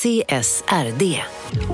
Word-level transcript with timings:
CSRD. 0.00 1.20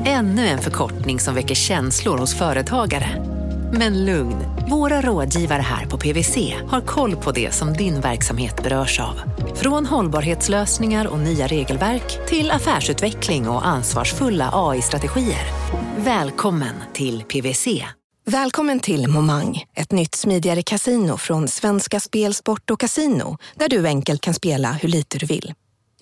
Ännu 0.04 0.47
en 0.47 0.59
förkortning 0.59 1.21
som 1.21 1.34
väcker 1.34 1.55
känslor 1.55 2.18
hos 2.18 2.34
företagare. 2.34 3.25
Men 3.72 4.04
lugn, 4.04 4.37
våra 4.71 5.00
rådgivare 5.00 5.62
här 5.62 5.87
på 5.87 5.99
PWC 5.99 6.54
har 6.68 6.80
koll 6.80 7.16
på 7.16 7.32
det 7.32 7.54
som 7.54 7.72
din 7.72 8.00
verksamhet 8.00 8.62
berörs 8.62 9.00
av. 9.00 9.20
Från 9.54 9.86
hållbarhetslösningar 9.86 11.06
och 11.06 11.18
nya 11.18 11.46
regelverk 11.46 12.28
till 12.28 12.50
affärsutveckling 12.50 13.48
och 13.48 13.66
ansvarsfulla 13.66 14.50
AI-strategier. 14.52 15.46
Välkommen 15.96 16.74
till 16.93 17.22
PWC. 17.22 17.84
Välkommen 18.24 18.80
till 18.80 19.08
Momang, 19.08 19.64
ett 19.74 19.93
nytt 19.93 20.14
smidigare 20.14 20.62
casino 20.62 21.16
från 21.16 21.48
Svenska 21.48 22.00
Spel, 22.00 22.34
Sport 22.34 22.70
och 22.70 22.80
Casino 22.80 23.38
där 23.54 23.68
du 23.68 23.86
enkelt 23.86 24.20
kan 24.20 24.34
spela 24.34 24.72
hur 24.72 24.88
lite 24.88 25.18
du 25.18 25.27
vill. 25.27 25.54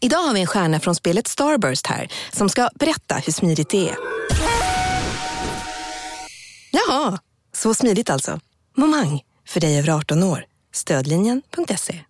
Idag 0.04 0.18
har 0.18 0.34
vi 0.34 0.40
en 0.40 0.46
stjärna 0.46 0.80
från 0.80 0.94
spelet 0.94 1.26
Starburst 1.26 1.86
här 1.86 2.08
som 2.32 2.48
ska 2.48 2.68
berätta 2.74 3.14
hur 3.14 3.32
smidigt 3.32 3.68
det 3.68 3.88
är. 3.88 3.96
Jaha, 6.70 7.18
så 7.52 7.74
smidigt 7.74 8.10
alltså. 8.10 8.40
Momang, 8.76 9.20
för 9.48 9.60
dig 9.60 9.78
över 9.78 9.90
18 9.90 10.22
år. 10.22 10.44
Stödlinjen.se. 10.74 12.00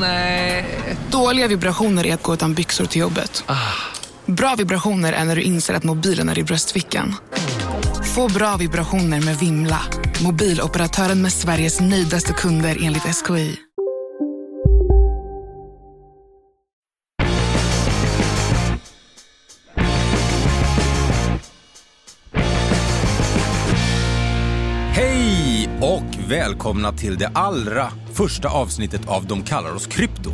Nej. 0.00 0.66
Dåliga 1.10 1.48
vibrationer 1.48 2.06
är 2.06 2.14
att 2.14 2.22
gå 2.22 2.34
utan 2.34 2.54
byxor 2.54 2.84
till 2.84 3.00
jobbet. 3.00 3.44
Bra 4.26 4.54
vibrationer 4.54 5.12
är 5.12 5.24
när 5.24 5.36
du 5.36 5.42
inser 5.42 5.74
att 5.74 5.84
mobilen 5.84 6.28
är 6.28 6.38
i 6.38 6.44
bröstfickan. 6.44 7.14
Få 8.14 8.28
bra 8.28 8.56
vibrationer 8.56 9.20
med 9.20 9.38
Vimla. 9.38 9.80
Mobiloperatören 10.22 11.22
med 11.22 11.32
Sveriges 11.32 11.80
nöjdaste 11.80 12.32
kunder 12.32 12.78
enligt 12.82 13.26
SKI. 13.26 13.65
Och 25.80 26.18
välkomna 26.28 26.92
till 26.92 27.18
det 27.18 27.30
allra 27.34 27.92
första 28.12 28.48
avsnittet 28.48 29.08
av 29.08 29.26
De 29.26 29.42
kallar 29.42 29.74
oss 29.74 29.86
krypto. 29.86 30.30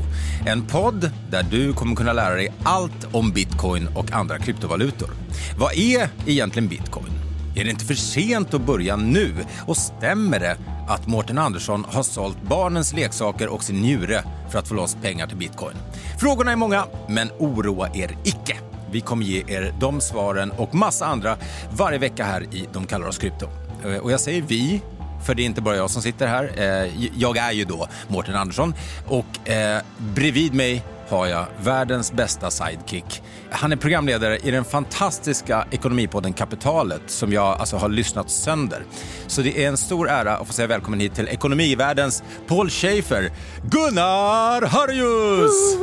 En 0.46 0.66
podd 0.66 1.10
där 1.30 1.42
du 1.42 1.72
kommer 1.72 1.96
kunna 1.96 2.12
lära 2.12 2.34
dig 2.34 2.52
allt 2.62 3.14
om 3.14 3.32
bitcoin 3.32 3.88
och 3.94 4.12
andra 4.12 4.38
kryptovalutor. 4.38 5.10
Vad 5.58 5.72
är 5.72 6.08
egentligen 6.26 6.68
bitcoin? 6.68 7.12
Är 7.56 7.64
det 7.64 7.70
inte 7.70 7.84
för 7.84 7.94
sent 7.94 8.54
att 8.54 8.66
börja 8.66 8.96
nu? 8.96 9.34
Och 9.66 9.76
stämmer 9.76 10.40
det 10.40 10.56
att 10.88 11.06
Mårten 11.06 11.38
Andersson 11.38 11.84
har 11.88 12.02
sålt 12.02 12.42
barnens 12.42 12.92
leksaker 12.92 13.48
och 13.48 13.62
sin 13.62 13.76
njure 13.76 14.24
för 14.50 14.58
att 14.58 14.68
få 14.68 14.74
loss 14.74 14.96
pengar 15.02 15.26
till 15.26 15.36
bitcoin? 15.36 15.76
Frågorna 16.20 16.52
är 16.52 16.56
många, 16.56 16.84
men 17.08 17.30
oroa 17.38 17.90
er 17.94 18.16
icke. 18.24 18.56
Vi 18.90 19.00
kommer 19.00 19.24
ge 19.24 19.44
er 19.46 19.74
de 19.80 20.00
svaren 20.00 20.50
och 20.50 20.74
massa 20.74 21.06
andra 21.06 21.36
varje 21.72 21.98
vecka 21.98 22.24
här 22.24 22.42
i 22.42 22.68
De 22.72 22.86
kallar 22.86 23.06
oss 23.06 23.18
krypto. 23.18 23.46
Eh, 23.84 23.96
och 23.96 24.12
jag 24.12 24.20
säger 24.20 24.42
vi, 24.42 24.82
för 25.26 25.34
det 25.34 25.42
är 25.42 25.46
inte 25.46 25.60
bara 25.62 25.76
jag 25.76 25.90
som 25.90 26.02
sitter 26.02 26.26
här. 26.26 26.52
Eh, 26.56 27.10
Jag 27.16 27.36
är 27.36 27.52
ju 27.52 27.64
då 27.64 27.88
Mårten 28.08 28.34
Andersson 28.34 28.74
och 29.06 29.48
eh, 29.48 29.82
bredvid 29.98 30.54
mig 30.54 30.82
har 31.08 31.26
jag 31.26 31.46
världens 31.62 32.12
bästa 32.12 32.50
sidekick. 32.50 33.22
Han 33.50 33.72
är 33.72 33.76
programledare 33.76 34.38
i 34.38 34.50
den 34.50 34.64
fantastiska 34.64 35.66
ekonomipodden 35.70 36.32
Kapitalet 36.32 37.02
som 37.06 37.32
jag 37.32 37.44
alltså 37.60 37.76
har 37.76 37.88
lyssnat 37.88 38.30
sönder. 38.30 38.84
Så 39.26 39.42
det 39.42 39.64
är 39.64 39.68
en 39.68 39.76
stor 39.76 40.08
ära 40.10 40.36
att 40.36 40.46
få 40.46 40.52
säga 40.52 40.66
välkommen 40.68 41.00
hit 41.00 41.14
till 41.14 41.28
ekonomivärldens 41.28 42.22
Paul 42.46 42.70
Schaefer, 42.70 43.30
Gunnar 43.70 44.62
Harjus! 44.66 45.78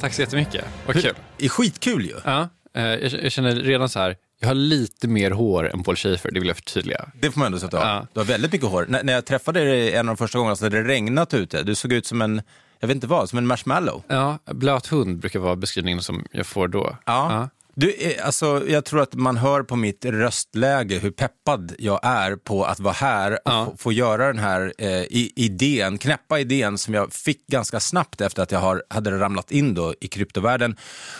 Tack 0.00 0.14
så 0.14 0.20
jättemycket. 0.22 0.64
Vad 0.86 1.02
kul. 1.02 1.14
Det 1.38 1.44
är 1.44 1.48
skitkul 1.48 2.04
ju. 2.04 2.14
Ja, 2.24 2.48
eh, 2.76 2.84
jag 2.84 3.32
känner 3.32 3.54
redan 3.56 3.88
så 3.88 3.98
här, 3.98 4.16
jag 4.44 4.48
har 4.50 4.54
lite 4.54 5.08
mer 5.08 5.30
hår 5.30 5.70
än 5.74 5.82
Paul 5.82 5.96
Schaefer, 5.96 6.30
det 6.30 6.40
vill 6.40 6.46
jag 6.48 6.56
förtydliga. 6.56 7.04
Det 7.20 7.30
får 7.30 7.38
man 7.38 7.46
ändå 7.46 7.58
sätta 7.58 7.78
av. 7.78 7.82
Ja. 7.86 8.06
Du 8.12 8.20
har 8.20 8.24
väldigt 8.24 8.52
mycket 8.52 8.68
hår. 8.68 8.86
N- 8.88 8.98
när 9.02 9.12
jag 9.12 9.24
träffade 9.24 9.60
dig 9.64 9.92
en 9.94 10.08
av 10.08 10.16
de 10.16 10.16
första 10.16 10.38
gångerna 10.38 10.56
så 10.56 10.64
hade 10.64 10.82
det 10.82 10.88
regnat 10.88 11.34
ute. 11.34 11.62
Du 11.62 11.74
såg 11.74 11.92
ut 11.92 12.06
som 12.06 12.22
en, 12.22 12.42
jag 12.80 12.88
vet 12.88 12.94
inte 12.94 13.06
vad, 13.06 13.28
som 13.28 13.38
en 13.38 13.46
marshmallow. 13.46 14.02
Ja, 14.08 14.38
blöt 14.46 14.86
hund 14.86 15.18
brukar 15.18 15.38
vara 15.38 15.56
beskrivningen 15.56 16.02
som 16.02 16.24
jag 16.32 16.46
får 16.46 16.68
då. 16.68 16.96
Ja. 17.04 17.48
Du, 17.76 17.92
eh, 17.92 18.26
alltså, 18.26 18.68
jag 18.68 18.84
tror 18.84 19.00
att 19.02 19.14
man 19.14 19.36
hör 19.36 19.62
på 19.62 19.76
mitt 19.76 20.04
röstläge 20.04 20.98
hur 20.98 21.10
peppad 21.10 21.74
jag 21.78 22.00
är 22.02 22.36
på 22.36 22.64
att 22.64 22.80
vara 22.80 22.94
här 22.94 23.32
och 23.32 23.38
Ja. 23.44 23.66
få, 23.70 23.76
få 23.76 23.92
göra 23.92 24.26
den 24.26 24.38
här 24.38 24.72
eh, 24.78 25.02
idén, 25.36 25.98
knäppa 25.98 26.40
idén 26.40 26.78
som 26.78 26.94
jag 26.94 27.12
fick 27.12 27.46
ganska 27.46 27.80
snabbt 27.80 28.20
efter 28.20 28.42
att 28.42 28.52
jag 28.52 28.58
har, 28.58 28.82
hade 28.90 29.18
ramlat 29.18 29.50
in 29.50 29.74
då 29.74 29.94
i 30.00 30.08
kryptovärlden 30.08 30.76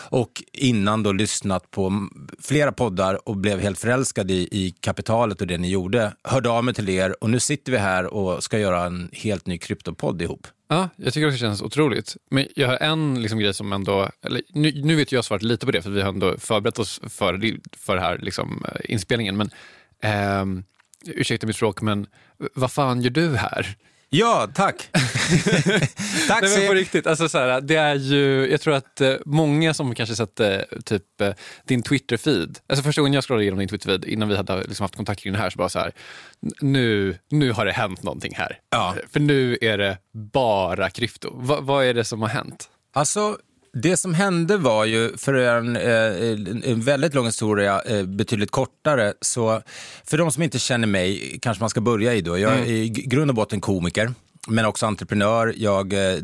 och 0.09 0.43
innan 0.53 1.03
då 1.03 1.11
lyssnat 1.11 1.71
på 1.71 2.09
flera 2.39 2.71
poddar 2.71 3.29
och 3.29 3.37
blev 3.37 3.59
helt 3.59 3.79
förälskad 3.79 4.31
i, 4.31 4.47
i 4.51 4.75
kapitalet 4.79 5.41
och 5.41 5.47
det 5.47 5.57
ni 5.57 5.69
gjorde. 5.69 6.13
Hörde 6.23 6.49
av 6.49 6.63
mig 6.63 6.73
till 6.73 6.89
er 6.89 7.23
och 7.23 7.29
nu 7.29 7.39
sitter 7.39 7.71
vi 7.71 7.77
här 7.77 8.05
och 8.13 8.43
ska 8.43 8.59
göra 8.59 8.85
en 8.85 9.09
helt 9.13 9.45
ny 9.45 9.57
kryptopodd 9.57 10.21
ihop. 10.21 10.47
Ja, 10.67 10.89
jag 10.95 11.13
tycker 11.13 11.27
också 11.27 11.33
det 11.33 11.39
känns 11.39 11.61
otroligt. 11.61 12.17
Men 12.29 12.47
jag 12.55 12.67
har 12.67 12.77
en 12.77 13.21
liksom 13.21 13.39
grej 13.39 13.53
som 13.53 13.73
ändå, 13.73 14.09
eller, 14.21 14.41
nu, 14.49 14.71
nu 14.83 14.95
vet 14.95 15.11
jag 15.11 15.25
svaret 15.25 15.43
lite 15.43 15.65
på 15.65 15.71
det 15.71 15.81
för 15.81 15.89
vi 15.89 16.01
har 16.01 16.09
ändå 16.09 16.37
förberett 16.37 16.79
oss 16.79 17.01
för, 17.09 17.57
för 17.77 17.97
här 17.97 18.17
liksom, 18.17 18.65
eh, 18.67 18.91
inspelningen. 18.91 19.37
Men, 19.37 19.49
eh, 20.01 20.63
ursäkta 21.05 21.47
mitt 21.47 21.55
språk, 21.55 21.81
men 21.81 22.07
vad 22.53 22.71
fan 22.71 23.01
gör 23.01 23.09
du 23.09 23.35
här? 23.35 23.75
Ja, 24.09 24.47
tack! 24.53 24.89
tack 26.27 26.41
Nej, 26.41 26.59
men 26.59 26.67
på 26.67 26.73
riktigt, 26.73 27.07
alltså, 27.07 27.29
så 27.29 27.37
här, 27.37 27.61
det 27.61 27.75
är 27.75 27.95
ju, 27.95 28.51
jag 28.51 28.61
tror 28.61 28.73
att 28.73 29.01
eh, 29.01 29.13
många 29.25 29.73
som 29.73 29.95
kanske 29.95 30.15
sett 30.15 30.39
eh, 30.39 30.59
typ, 30.85 31.21
eh, 31.21 31.33
din 31.63 31.83
Twitter-feed, 31.83 32.59
alltså 32.67 32.83
första 32.83 33.01
gången 33.01 33.13
jag 33.13 33.23
scrollade 33.23 33.43
igenom 33.43 33.59
din 33.59 33.69
Twitter-feed 33.69 34.05
innan 34.05 34.29
vi 34.29 34.35
hade 34.35 34.63
liksom, 34.63 34.83
haft 34.83 34.95
kontakt 34.95 35.21
kring 35.21 35.33
det 35.33 35.39
här, 35.39 35.49
så 35.49 35.57
bara 35.57 35.69
så 35.69 35.79
här, 35.79 35.91
nu, 36.61 37.17
nu 37.29 37.51
har 37.51 37.65
det 37.65 37.71
hänt 37.71 38.03
någonting 38.03 38.33
här. 38.35 38.59
Ja. 38.69 38.95
För 39.13 39.19
nu 39.19 39.57
är 39.61 39.77
det 39.77 39.97
bara 40.33 40.89
krypto. 40.89 41.31
Va, 41.33 41.59
vad 41.61 41.85
är 41.85 41.93
det 41.93 42.03
som 42.03 42.21
har 42.21 42.29
hänt? 42.29 42.69
Alltså, 42.93 43.37
det 43.81 43.97
som 43.97 44.13
hände 44.13 44.57
var 44.57 44.85
ju, 44.85 45.17
för 45.17 45.33
en, 45.33 45.75
eh, 45.75 46.71
en 46.71 46.81
väldigt 46.81 47.13
lång 47.13 47.25
historia, 47.25 47.81
eh, 47.81 48.03
betydligt 48.03 48.51
kortare, 48.51 49.13
så 49.21 49.61
för 50.03 50.17
de 50.17 50.31
som 50.31 50.43
inte 50.43 50.59
känner 50.59 50.87
mig, 50.87 51.39
kanske 51.41 51.61
man 51.63 51.69
ska 51.69 51.81
börja 51.81 52.13
i 52.13 52.21
då. 52.21 52.37
Jag 52.37 52.51
är 52.59 52.65
i 52.65 52.89
g- 52.89 53.03
grund 53.05 53.29
och 53.31 53.35
botten 53.35 53.61
komiker, 53.61 54.13
men 54.47 54.65
också 54.65 54.85
entreprenör. 54.85 55.53
Jag 55.57 55.93
eh, 55.93 56.19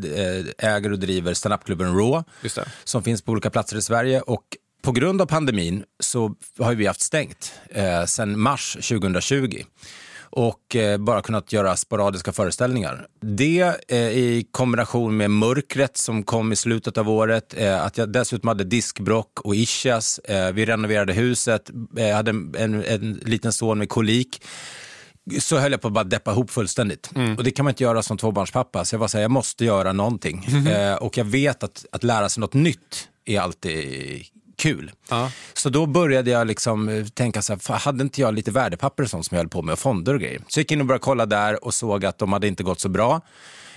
äger 0.58 0.92
och 0.92 1.00
driver 1.00 1.34
standupklubben 1.34 1.96
Raw, 1.98 2.24
som 2.84 3.04
finns 3.04 3.22
på 3.22 3.32
olika 3.32 3.50
platser 3.50 3.78
i 3.78 3.82
Sverige. 3.82 4.22
Och 4.22 4.44
på 4.82 4.92
grund 4.92 5.22
av 5.22 5.26
pandemin 5.26 5.84
så 6.00 6.36
har 6.60 6.74
vi 6.76 6.88
haft 6.88 7.02
stängt 7.02 7.54
eh, 7.70 8.06
sedan 8.06 8.40
mars 8.40 8.74
2020 8.74 9.64
och 10.32 10.76
eh, 10.76 10.98
bara 10.98 11.22
kunnat 11.22 11.54
göra 11.54 11.78
sporadiska 11.78 12.32
föreställningar. 12.32 13.08
Det 13.22 13.76
eh, 13.88 13.98
i 13.98 14.48
kombination 14.52 15.18
med 15.18 15.32
mörkret 15.32 15.98
som 15.98 16.24
kom 16.24 16.54
i 16.54 16.56
slutet 16.56 16.98
av 16.98 17.10
året, 17.10 17.54
eh, 17.58 17.86
att 17.86 17.98
jag 17.98 18.12
dessutom 18.12 18.48
hade 18.48 18.64
diskbrock 18.64 19.40
och 19.40 19.56
ischias, 19.56 20.20
eh, 20.20 20.52
vi 20.52 20.66
renoverade 20.66 21.14
huset, 21.14 21.70
eh, 21.98 22.16
hade 22.16 22.32
en, 22.32 22.56
en, 22.58 22.84
en 22.84 23.14
liten 23.14 23.54
son 23.54 23.78
med 23.78 23.90
kolik 23.90 24.44
så 25.40 25.58
höll 25.58 25.72
jag 25.72 25.82
på 25.82 25.88
att 25.88 25.94
bara 25.94 26.04
deppa 26.04 26.32
ihop 26.32 26.52
fullständigt. 26.52 27.12
Och 27.38 27.44
det 27.44 27.52
kan 27.52 27.66
man 27.66 27.72
inte 27.72 27.84
göra 27.84 28.02
som 28.04 28.18
tvåbarnspappa. 28.18 28.86
Så 28.86 28.96
jag 28.96 29.00
var 29.00 29.08
så 29.08 29.18
här, 29.18 29.22
jag 29.22 29.32
måste 29.32 29.66
göra 29.66 29.94
någonting. 29.94 30.46
Eh, 30.68 30.96
och 30.96 31.18
jag 31.18 31.26
vet 31.26 31.64
att, 31.64 31.86
att 31.92 32.04
lära 32.04 32.30
sig 32.30 32.42
något 32.42 32.54
nytt 32.54 33.10
är 33.26 33.40
alltid 33.40 34.26
kul. 34.62 34.92
Ja. 35.10 35.32
Så 35.54 35.70
då 35.70 35.86
började 35.86 36.32
jag 36.32 36.48
liksom 36.48 36.90
eh, 36.90 37.06
tänka 37.06 37.42
så 37.42 37.54
här, 37.54 37.60
"Fan, 37.60 37.78
hade 37.80 38.04
inte 38.04 38.22
jag 38.22 38.34
lite 38.34 38.52
värdepapper 38.52 39.04
och 39.04 39.10
sånt 39.10 39.26
som 39.26 39.36
jag 39.36 39.40
höll 39.44 39.50
på 39.50 39.62
med 39.62 39.74
och 39.74 39.80
fonder 39.80 40.14
och 40.14 40.20
grejer. 40.20 40.42
Så 40.48 40.60
jag 40.60 40.62
gick 40.62 40.72
in 40.72 40.80
och 40.82 40.88
började 40.88 41.04
kolla 41.04 41.26
där 41.26 41.66
och 41.66 41.74
såg 41.74 42.06
att 42.06 42.18
de 42.18 42.34
hade 42.34 42.48
inte 42.48 42.64
gått 42.64 42.80
så 42.80 42.90
bra. 42.90 43.22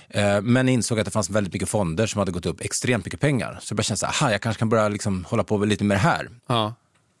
Eh, 0.09 0.41
Men 0.41 0.69
insåg 0.69 0.99
att 0.99 1.05
det 1.05 1.11
fanns 1.11 1.29
väldigt 1.29 1.53
mycket 1.53 1.69
fonder 1.69 2.07
som 2.07 2.19
hade 2.19 2.31
gått 2.31 2.45
upp 2.45 2.61
extremt 2.61 3.05
mycket 3.05 3.19
pengar. 3.19 3.59
Så 3.61 3.71
jag 3.71 3.75
började 3.77 3.83
känna 3.87 3.97
så 3.97 4.05
här, 4.05 4.13
"Aha, 4.13 4.31
jag 4.31 4.41
kanske 4.41 4.59
kan 4.59 4.69
börja 4.69 4.89
liksom 4.89 5.25
hålla 5.29 5.43
på 5.43 5.57
lite 5.57 5.83
med 5.83 5.97
det 5.97 6.01
här. 6.01 6.29
Ja. 6.49 6.73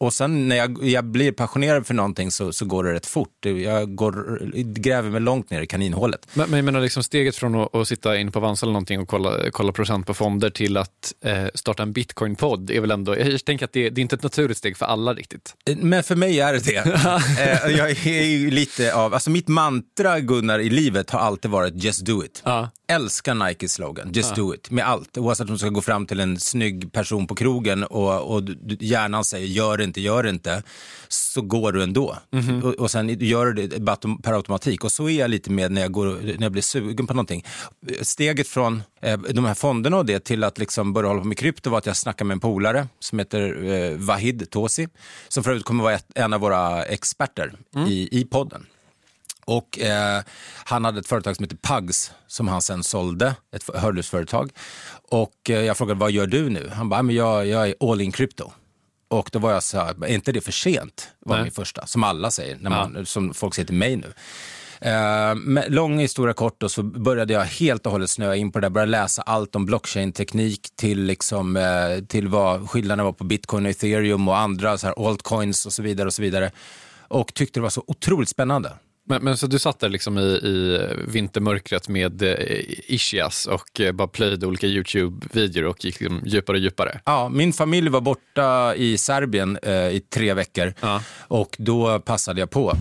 Och 0.05 0.13
sen 0.13 0.47
när 0.47 0.55
jag, 0.55 0.83
jag 0.83 1.05
blir 1.05 1.31
passionerad 1.31 1.87
för 1.87 1.93
någonting 1.93 2.31
så, 2.31 2.53
så 2.53 2.65
går 2.65 2.83
det 2.83 2.93
rätt 2.93 3.05
fort. 3.05 3.45
Jag 3.45 3.95
går, 3.95 4.39
gräver 4.63 5.09
mig 5.09 5.21
långt 5.21 5.49
ner 5.49 5.61
i 5.61 5.67
kaninhålet. 5.67 6.27
Men, 6.33 6.49
men 6.49 6.57
jag 6.57 6.65
menar 6.65 6.81
liksom 6.81 7.03
steget 7.03 7.35
från 7.35 7.55
att, 7.55 7.75
att 7.75 7.87
sitta 7.87 8.17
in 8.17 8.31
på 8.31 8.39
Avanza 8.39 8.65
eller 8.65 8.73
någonting 8.73 8.99
och 8.99 9.07
kolla, 9.07 9.51
kolla 9.51 9.71
procent 9.71 10.07
på 10.07 10.13
fonder 10.13 10.49
till 10.49 10.77
att 10.77 11.13
eh, 11.25 11.45
starta 11.53 11.83
en 11.83 11.93
bitcoin-podd 11.93 12.69
är 12.69 12.81
väl 12.81 12.91
ändå, 12.91 13.19
jag 13.19 13.45
tänker 13.45 13.65
att 13.65 13.73
det, 13.73 13.89
det 13.89 13.99
är 13.99 14.01
inte 14.01 14.15
ett 14.15 14.23
naturligt 14.23 14.57
steg 14.57 14.77
för 14.77 14.85
alla 14.85 15.13
riktigt. 15.13 15.55
Men 15.77 16.03
för 16.03 16.15
mig 16.15 16.39
är 16.39 16.53
det 16.53 16.65
det. 16.65 16.75
Eh, 17.39 17.77
jag 17.77 17.89
är 17.89 18.51
lite 18.51 18.95
av, 18.95 19.13
alltså 19.13 19.29
mitt 19.29 19.47
mantra 19.47 20.19
Gunnar 20.19 20.59
i 20.59 20.69
livet 20.69 21.09
har 21.09 21.19
alltid 21.19 21.51
varit 21.51 21.83
just 21.83 22.05
do 22.05 22.23
it. 22.23 22.41
Ja. 22.45 22.69
Älskar 22.87 23.33
Nikes 23.33 23.73
slogan, 23.73 24.11
just 24.13 24.29
ja. 24.29 24.43
do 24.43 24.53
it, 24.53 24.71
med 24.71 24.87
allt. 24.87 25.17
Oavsett 25.17 25.47
om 25.47 25.53
du 25.53 25.59
ska 25.59 25.69
gå 25.69 25.81
fram 25.81 26.05
till 26.05 26.19
en 26.19 26.39
snygg 26.39 26.91
person 26.91 27.27
på 27.27 27.35
krogen 27.35 27.83
och, 27.83 28.35
och 28.35 28.43
hjärnan 28.79 29.23
säger 29.23 29.47
gör 29.47 29.77
det 29.77 29.83
inte, 29.83 30.01
gör 30.01 30.23
det 30.23 30.29
inte, 30.29 30.63
så 31.07 31.41
går 31.41 31.71
du 31.71 31.83
ändå. 31.83 32.17
Mm 32.31 32.45
-hmm. 32.45 32.61
och, 32.61 32.73
och 32.73 32.91
sen 32.91 33.19
gör 33.19 33.45
du 33.45 33.67
det 33.67 33.85
per 34.23 34.33
automatik. 34.33 34.83
Och 34.83 34.91
så 34.91 35.09
är 35.09 35.19
jag 35.19 35.29
lite 35.29 35.51
med 35.51 35.71
när 35.71 35.81
jag, 35.81 35.91
går, 35.91 36.19
när 36.23 36.41
jag 36.41 36.51
blir 36.51 36.61
sugen 36.61 37.07
på 37.07 37.13
någonting. 37.13 37.45
Steget 38.01 38.47
från 38.47 38.83
eh, 39.01 39.17
de 39.17 39.45
här 39.45 39.53
fonderna 39.53 39.97
och 39.97 40.05
det 40.05 40.19
till 40.19 40.43
att 40.43 40.57
liksom 40.57 40.93
börja 40.93 41.07
hålla 41.07 41.21
på 41.21 41.27
med 41.27 41.37
krypto 41.37 41.69
var 41.69 41.77
att 41.77 41.85
jag 41.85 41.97
snackade 41.97 42.27
med 42.27 42.35
en 42.35 42.39
polare 42.39 42.87
som 42.99 43.19
heter 43.19 43.63
eh, 43.63 43.97
Vahid 43.97 44.49
Tosi, 44.49 44.87
som 45.27 45.43
för 45.43 45.51
övrigt 45.51 45.65
kommer 45.65 45.83
vara 45.83 45.93
ett, 45.93 46.07
en 46.15 46.33
av 46.33 46.41
våra 46.41 46.83
experter 46.85 47.53
mm. 47.75 47.87
i, 47.87 48.09
i 48.11 48.25
podden. 48.25 48.65
Och 49.45 49.79
eh, 49.79 50.21
han 50.65 50.85
hade 50.85 50.99
ett 50.99 51.07
företag 51.07 51.35
som 51.35 51.43
heter 51.43 51.57
Pugs 51.57 52.11
som 52.27 52.47
han 52.47 52.61
sen 52.61 52.83
sålde, 52.83 53.35
ett 53.55 53.75
hörlursföretag. 53.75 54.51
Och 55.11 55.49
eh, 55.49 55.61
jag 55.61 55.77
frågade, 55.77 55.99
vad 55.99 56.11
gör 56.11 56.27
du 56.27 56.49
nu? 56.49 56.71
Han 56.73 56.89
bara, 56.89 57.01
men 57.01 57.15
jag, 57.15 57.47
jag 57.47 57.69
är 57.69 57.91
all 57.91 58.01
in 58.01 58.11
crypto. 58.11 58.51
Och 59.07 59.29
då 59.31 59.39
var 59.39 59.51
jag 59.51 59.63
så 59.63 59.77
här, 59.77 60.05
är 60.05 60.13
inte 60.13 60.31
det 60.31 60.41
för 60.41 60.51
sent? 60.51 61.09
var 61.19 61.35
Nej. 61.35 61.43
min 61.43 61.51
första, 61.51 61.87
som 61.87 62.03
alla 62.03 62.31
säger, 62.31 62.57
när 62.59 62.69
man, 62.69 62.95
ja. 62.97 63.05
som 63.05 63.33
folk 63.33 63.55
säger 63.55 63.65
till 63.65 63.75
mig 63.75 63.95
nu. 63.95 64.13
Med 65.35 65.65
lång 65.67 65.99
historia 65.99 66.33
kort 66.33 66.55
då, 66.61 66.69
så 66.69 66.83
började 66.83 67.33
jag 67.33 67.45
helt 67.45 67.85
och 67.85 67.91
hållet 67.91 68.09
snöa 68.09 68.35
in 68.35 68.51
på 68.51 68.59
det 68.59 68.65
där. 68.65 68.69
Började 68.69 68.91
läsa 68.91 69.21
allt 69.21 69.55
om 69.55 69.65
blockchain-teknik 69.65 70.75
till, 70.75 71.03
liksom, 71.03 71.55
uh, 71.55 72.05
till 72.07 72.27
vad 72.27 72.69
skillnaderna 72.69 73.03
var 73.03 73.11
på 73.11 73.23
bitcoin 73.23 73.65
och 73.65 73.71
ethereum 73.71 74.27
och 74.27 74.37
andra 74.37 74.77
så 74.77 74.87
här, 74.87 75.07
altcoins 75.07 75.65
och 75.65 75.73
så 75.73 75.81
vidare. 75.83 76.07
Och 76.07 76.13
så 76.13 76.21
vidare. 76.21 76.51
Och 77.07 77.33
tyckte 77.33 77.59
det 77.59 77.61
var 77.61 77.69
så 77.69 77.83
otroligt 77.87 78.29
spännande. 78.29 78.71
Men, 79.07 79.23
men, 79.23 79.37
så 79.37 79.47
du 79.47 79.59
satt 79.59 79.79
där 79.79 79.89
liksom 79.89 80.17
i, 80.17 80.21
i 80.21 80.79
vintermörkret 81.07 81.89
med 81.89 82.21
eh, 82.21 82.35
Ischias 82.87 83.45
och 83.45 83.79
eh, 83.79 83.91
bara 83.91 84.07
plöjde 84.07 84.47
olika 84.47 84.67
YouTube-videor 84.67 85.65
och 85.65 85.85
gick 85.85 85.99
liksom 85.99 86.21
djupare 86.25 86.57
och 86.57 86.63
djupare? 86.63 86.99
Ja, 87.05 87.29
min 87.29 87.53
familj 87.53 87.89
var 87.89 88.01
borta 88.01 88.75
i 88.75 88.97
Serbien 88.97 89.57
eh, 89.63 89.73
i 89.73 90.01
tre 90.13 90.33
veckor 90.33 90.73
ja. 90.81 91.01
och 91.27 91.55
då 91.59 91.99
passade 91.99 92.39
jag 92.39 92.49
på. 92.49 92.77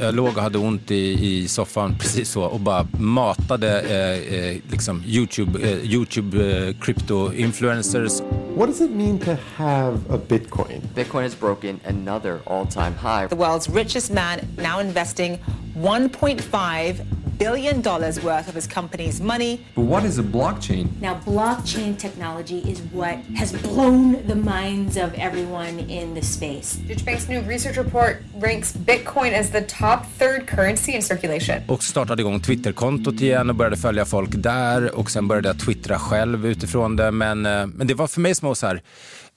Jag 0.00 0.14
låg 0.14 0.36
och 0.36 0.42
hade 0.42 0.58
ont 0.58 0.90
i, 0.90 1.26
i 1.26 1.48
soffan 1.48 1.94
precis 1.98 2.30
så 2.30 2.42
och 2.42 2.60
bara 2.60 2.86
matade 2.98 3.80
eh, 3.80 4.34
eh, 4.38 4.56
liksom 4.70 5.02
YouTube, 5.06 5.62
eh, 5.62 5.78
YouTube 5.84 6.66
eh, 6.68 6.74
crypto 6.80 7.32
influencers. 7.32 8.22
What 8.56 8.68
does 8.68 8.80
it 8.80 8.90
mean 8.90 9.18
to 9.18 9.36
have 9.56 9.98
a 10.10 10.18
Bitcoin? 10.28 10.80
Bitcoin 10.94 11.22
has 11.22 11.40
broken 11.40 11.80
another 11.84 12.38
all-time 12.46 12.94
high. 12.94 13.28
The 13.28 13.36
world's 13.36 13.68
richest 13.74 14.12
man 14.12 14.40
now 14.56 14.80
investing 14.80 15.38
1.5 15.76 17.04
billion 17.38 17.80
dollars 17.80 18.20
worth 18.22 18.48
of 18.48 18.54
his 18.54 18.66
company's 18.66 19.20
money. 19.20 19.64
But 19.74 19.82
what 19.82 20.04
is 20.04 20.18
a 20.18 20.22
blockchain? 20.22 20.88
Now, 21.00 21.20
blockchain 21.20 21.96
technology 21.96 22.58
is 22.58 22.80
what 22.92 23.16
has 23.36 23.52
blown 23.52 24.26
the 24.26 24.34
minds 24.34 24.96
of 24.96 25.14
everyone 25.14 25.78
in 25.88 26.14
the 26.14 26.22
space. 26.22 26.76
Deutsche 26.88 27.04
Bank's 27.04 27.28
new 27.28 27.40
research 27.42 27.76
report 27.76 28.22
ranks 28.34 28.72
Bitcoin 28.72 29.32
as 29.32 29.50
the 29.50 29.62
top 29.62 29.87
third 29.96 30.48
currency 30.48 30.92
in 30.92 31.02
circulation. 31.02 31.56
Och 31.68 31.82
startade 31.82 32.22
igång 32.22 32.40
Twitterkontot 32.40 33.20
igen 33.20 33.50
och 33.50 33.56
började 33.56 33.76
följa 33.76 34.04
folk 34.04 34.30
där 34.32 34.94
och 34.94 35.10
sen 35.10 35.28
började 35.28 35.48
jag 35.48 35.58
twittra 35.58 35.98
själv 35.98 36.46
utifrån 36.46 36.96
det. 36.96 37.10
Men, 37.10 37.46
eh, 37.46 37.66
men 37.66 37.86
det 37.86 37.94
var 37.94 38.06
för 38.06 38.20
mig 38.20 38.34
som 38.34 38.48
att 38.48 38.58
så 38.58 38.66
här, 38.66 38.82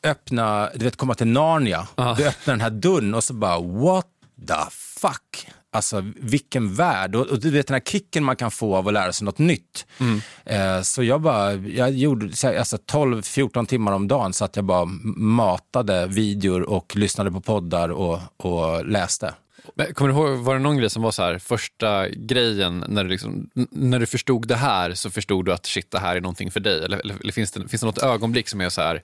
öppna, 0.03 0.69
du 0.75 0.85
vet 0.85 0.95
komma 0.95 1.13
till 1.13 1.27
Narnia. 1.27 1.87
Ah. 1.95 2.15
Du 2.15 2.27
öppnar 2.27 2.53
den 2.53 2.61
här 2.61 2.69
dörren 2.69 3.13
och 3.13 3.23
så 3.23 3.33
bara 3.33 3.59
what 3.59 4.07
the 4.47 4.71
fuck. 4.71 5.47
Alltså 5.73 6.03
vilken 6.15 6.73
värld 6.73 7.15
och, 7.15 7.27
och, 7.27 7.39
du 7.39 7.51
vet 7.51 7.67
den 7.67 7.73
här 7.73 7.81
kicken 7.81 8.23
man 8.23 8.35
kan 8.35 8.51
få 8.51 8.75
av 8.75 8.87
att 8.87 8.93
lära 8.93 9.13
sig 9.13 9.25
något 9.25 9.37
nytt. 9.37 9.85
Mm. 9.99 10.21
Eh, 10.45 10.81
så 10.81 11.03
jag 11.03 11.21
bara, 11.21 11.53
jag 11.53 11.91
gjorde 11.91 12.25
alltså 12.25 12.77
12-14 12.77 13.65
timmar 13.65 13.91
om 13.91 14.07
dagen 14.07 14.33
så 14.33 14.45
att 14.45 14.55
jag 14.55 14.65
bara 14.65 14.85
matade 15.15 16.07
videor 16.07 16.61
och 16.61 16.95
lyssnade 16.95 17.31
på 17.31 17.41
poddar 17.41 17.89
och, 17.89 18.19
och 18.37 18.85
läste. 18.85 19.33
Men, 19.75 19.93
kommer 19.93 20.13
du 20.13 20.15
ihåg, 20.15 20.37
var 20.37 20.53
det 20.53 20.59
någon 20.59 20.77
grej 20.77 20.89
som 20.89 21.03
var 21.03 21.11
så 21.11 21.23
här, 21.23 21.37
första 21.37 22.09
grejen 22.09 22.85
när 22.87 23.03
du, 23.03 23.09
liksom, 23.09 23.49
när 23.71 23.99
du 23.99 24.05
förstod 24.05 24.47
det 24.47 24.55
här 24.55 24.93
så 24.93 25.09
förstod 25.09 25.45
du 25.45 25.53
att 25.53 25.65
shit 25.65 25.91
det 25.91 25.99
här 25.99 26.15
är 26.15 26.21
någonting 26.21 26.51
för 26.51 26.59
dig? 26.59 26.83
Eller, 26.83 26.97
eller, 26.97 27.15
eller 27.21 27.33
finns, 27.33 27.51
det, 27.51 27.67
finns 27.67 27.81
det 27.81 27.85
något 27.85 28.03
ögonblick 28.03 28.49
som 28.49 28.61
är 28.61 28.69
så 28.69 28.81
här, 28.81 29.01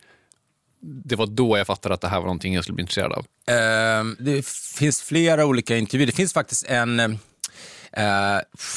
det 0.82 1.16
var 1.16 1.28
då 1.28 1.58
jag 1.58 1.68
fattade 1.68 1.96
att 1.96 2.02
det 2.02 2.08
här 2.08 2.18
var 2.18 2.26
någonting 2.26 2.54
jag 2.54 2.64
skulle 2.64 2.76
bli 2.76 2.82
intresserad 2.82 3.12
av. 3.12 3.26
Uh, 3.52 4.14
det 4.20 4.46
finns 4.76 5.02
flera 5.02 5.46
olika 5.46 5.78
intervjuer. 5.78 6.08
Det 6.08 6.16
finns 6.16 6.34
faktiskt 6.34 6.66
en, 6.70 7.00
uh, 7.00 7.08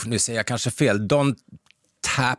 nu 0.06 0.18
säger 0.18 0.38
jag 0.38 0.46
kanske 0.46 0.70
fel, 0.70 1.08
Don 1.08 1.36
Tap 2.16 2.38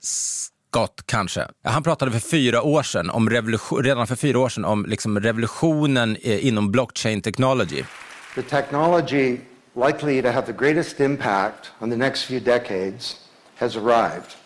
Scott 0.00 1.02
kanske. 1.06 1.46
Han 1.64 1.82
pratade 1.82 2.12
för 2.12 2.18
fyra 2.18 2.62
år 2.62 2.82
sedan, 2.82 3.10
om 3.10 3.30
revolution, 3.30 3.84
redan 3.84 4.06
för 4.06 4.16
fyra 4.16 4.38
år 4.38 4.48
sedan 4.48 4.64
om 4.64 4.86
liksom 4.86 5.20
revolutionen 5.20 6.16
eh, 6.22 6.46
inom 6.46 6.72
blockchain 6.72 7.22
technology. 7.22 7.84
The 8.34 8.42
technology 8.42 9.40
likely 9.74 10.22
to 10.22 10.32
have 10.32 10.46
the 10.46 10.52
greatest 10.52 11.00
impact 11.00 11.70
on 11.80 11.90
the 11.90 11.96
next 11.96 12.22
few 12.22 12.40
decades 12.40 13.16
has 13.56 13.76
arrived. 13.76 14.36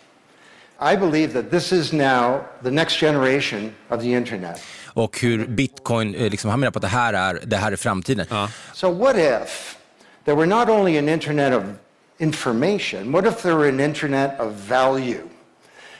I 0.79 0.95
believe 0.95 1.33
that 1.33 1.49
this 1.49 1.71
is 1.71 1.93
now 1.93 2.45
the 2.61 2.71
next 2.71 2.97
generation 2.97 3.73
of 3.89 4.01
the 4.01 4.13
internet. 4.13 4.61
Och 4.93 5.19
hur 5.19 5.45
bitcoin, 5.47 6.15
eh, 6.15 6.29
liksom, 6.29 6.49
han 6.49 6.59
menar 6.59 6.71
på 6.71 6.77
att 6.77 6.81
det 6.81 6.87
här 6.87 7.13
är, 7.13 7.39
det 7.45 7.57
här 7.57 7.71
är 7.71 7.75
framtiden. 7.75 8.25
Ja. 8.29 8.49
So 8.73 8.89
what 8.89 9.15
if 9.17 9.77
there 10.25 10.35
were 10.35 10.47
not 10.47 10.69
only 10.69 10.97
an 10.97 11.09
internet 11.09 11.53
of 11.53 11.63
information, 12.19 13.11
what 13.11 13.25
if 13.25 13.41
there 13.41 13.55
were 13.55 13.69
an 13.69 13.79
internet 13.79 14.39
of 14.39 14.53
value? 14.53 15.27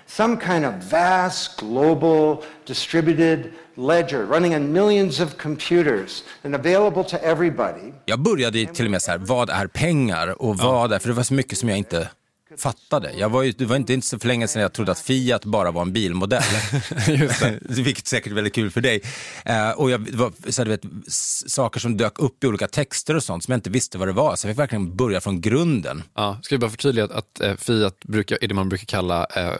Some 0.07 0.37
kind 0.37 0.65
of 0.65 0.73
vast, 0.91 1.59
global, 1.59 2.43
distributed 2.65 3.51
ledger 3.75 4.25
running 4.25 4.55
on 4.55 4.71
millions 4.71 5.19
of 5.19 5.37
computers 5.37 6.23
and 6.43 6.55
available 6.55 7.03
to 7.03 7.17
everybody. 7.23 7.93
Jag 8.05 8.19
började 8.19 8.65
till 8.65 8.85
och 8.85 8.91
med 8.91 9.01
så 9.01 9.11
här, 9.11 9.17
vad 9.17 9.49
är 9.49 9.67
pengar 9.67 10.41
och 10.41 10.57
vad 10.57 10.93
är, 10.93 10.99
för 10.99 11.07
det 11.09 11.15
var 11.15 11.23
så 11.23 11.33
mycket 11.33 11.57
som 11.57 11.69
jag 11.69 11.77
inte 11.77 12.09
fattade. 12.57 13.11
Jag 13.13 13.29
var 13.29 13.43
ju, 13.43 13.51
det 13.51 13.65
var 13.65 13.75
inte, 13.75 14.01
så 14.01 14.19
för 14.19 14.27
länge 14.27 14.47
sedan 14.47 14.61
jag 14.61 14.73
trodde 14.73 14.91
att 14.91 14.99
Fiat 14.99 15.45
bara 15.45 15.71
var 15.71 15.81
en 15.81 15.93
bilmodell. 15.93 16.43
Just 17.07 17.39
det. 17.39 17.59
Vilket 17.69 18.07
säkert 18.07 18.31
är 18.31 18.35
väldigt 18.35 18.55
kul 18.55 18.71
för 18.71 18.81
dig. 18.81 19.01
Uh, 19.49 19.69
och 19.69 19.91
jag, 19.91 20.09
var 20.13 20.51
så 20.51 20.63
du 20.63 20.69
vet, 20.69 20.81
saker 21.47 21.79
som 21.79 21.97
dök 21.97 22.19
upp 22.19 22.43
i 22.43 22.47
olika 22.47 22.67
texter 22.67 23.15
och 23.15 23.23
sånt 23.23 23.43
som 23.43 23.51
jag 23.51 23.57
inte 23.57 23.69
visste 23.69 23.97
vad 23.97 24.07
det 24.07 24.11
var. 24.11 24.35
Så 24.35 24.47
jag 24.47 24.53
fick 24.53 24.59
verkligen 24.59 24.95
börja 24.95 25.21
från 25.21 25.41
grunden. 25.41 26.03
Ja, 26.13 26.39
ska 26.41 26.55
vi 26.55 26.59
bara 26.59 26.71
förtydliga 26.71 27.05
att, 27.05 27.11
att 27.11 27.41
uh, 27.43 27.55
Fiat 27.55 27.99
brukar, 27.99 28.37
är 28.41 28.47
det 28.47 28.53
man 28.53 28.69
brukar 28.69 28.85
kalla 28.85 29.27
uh, 29.37 29.55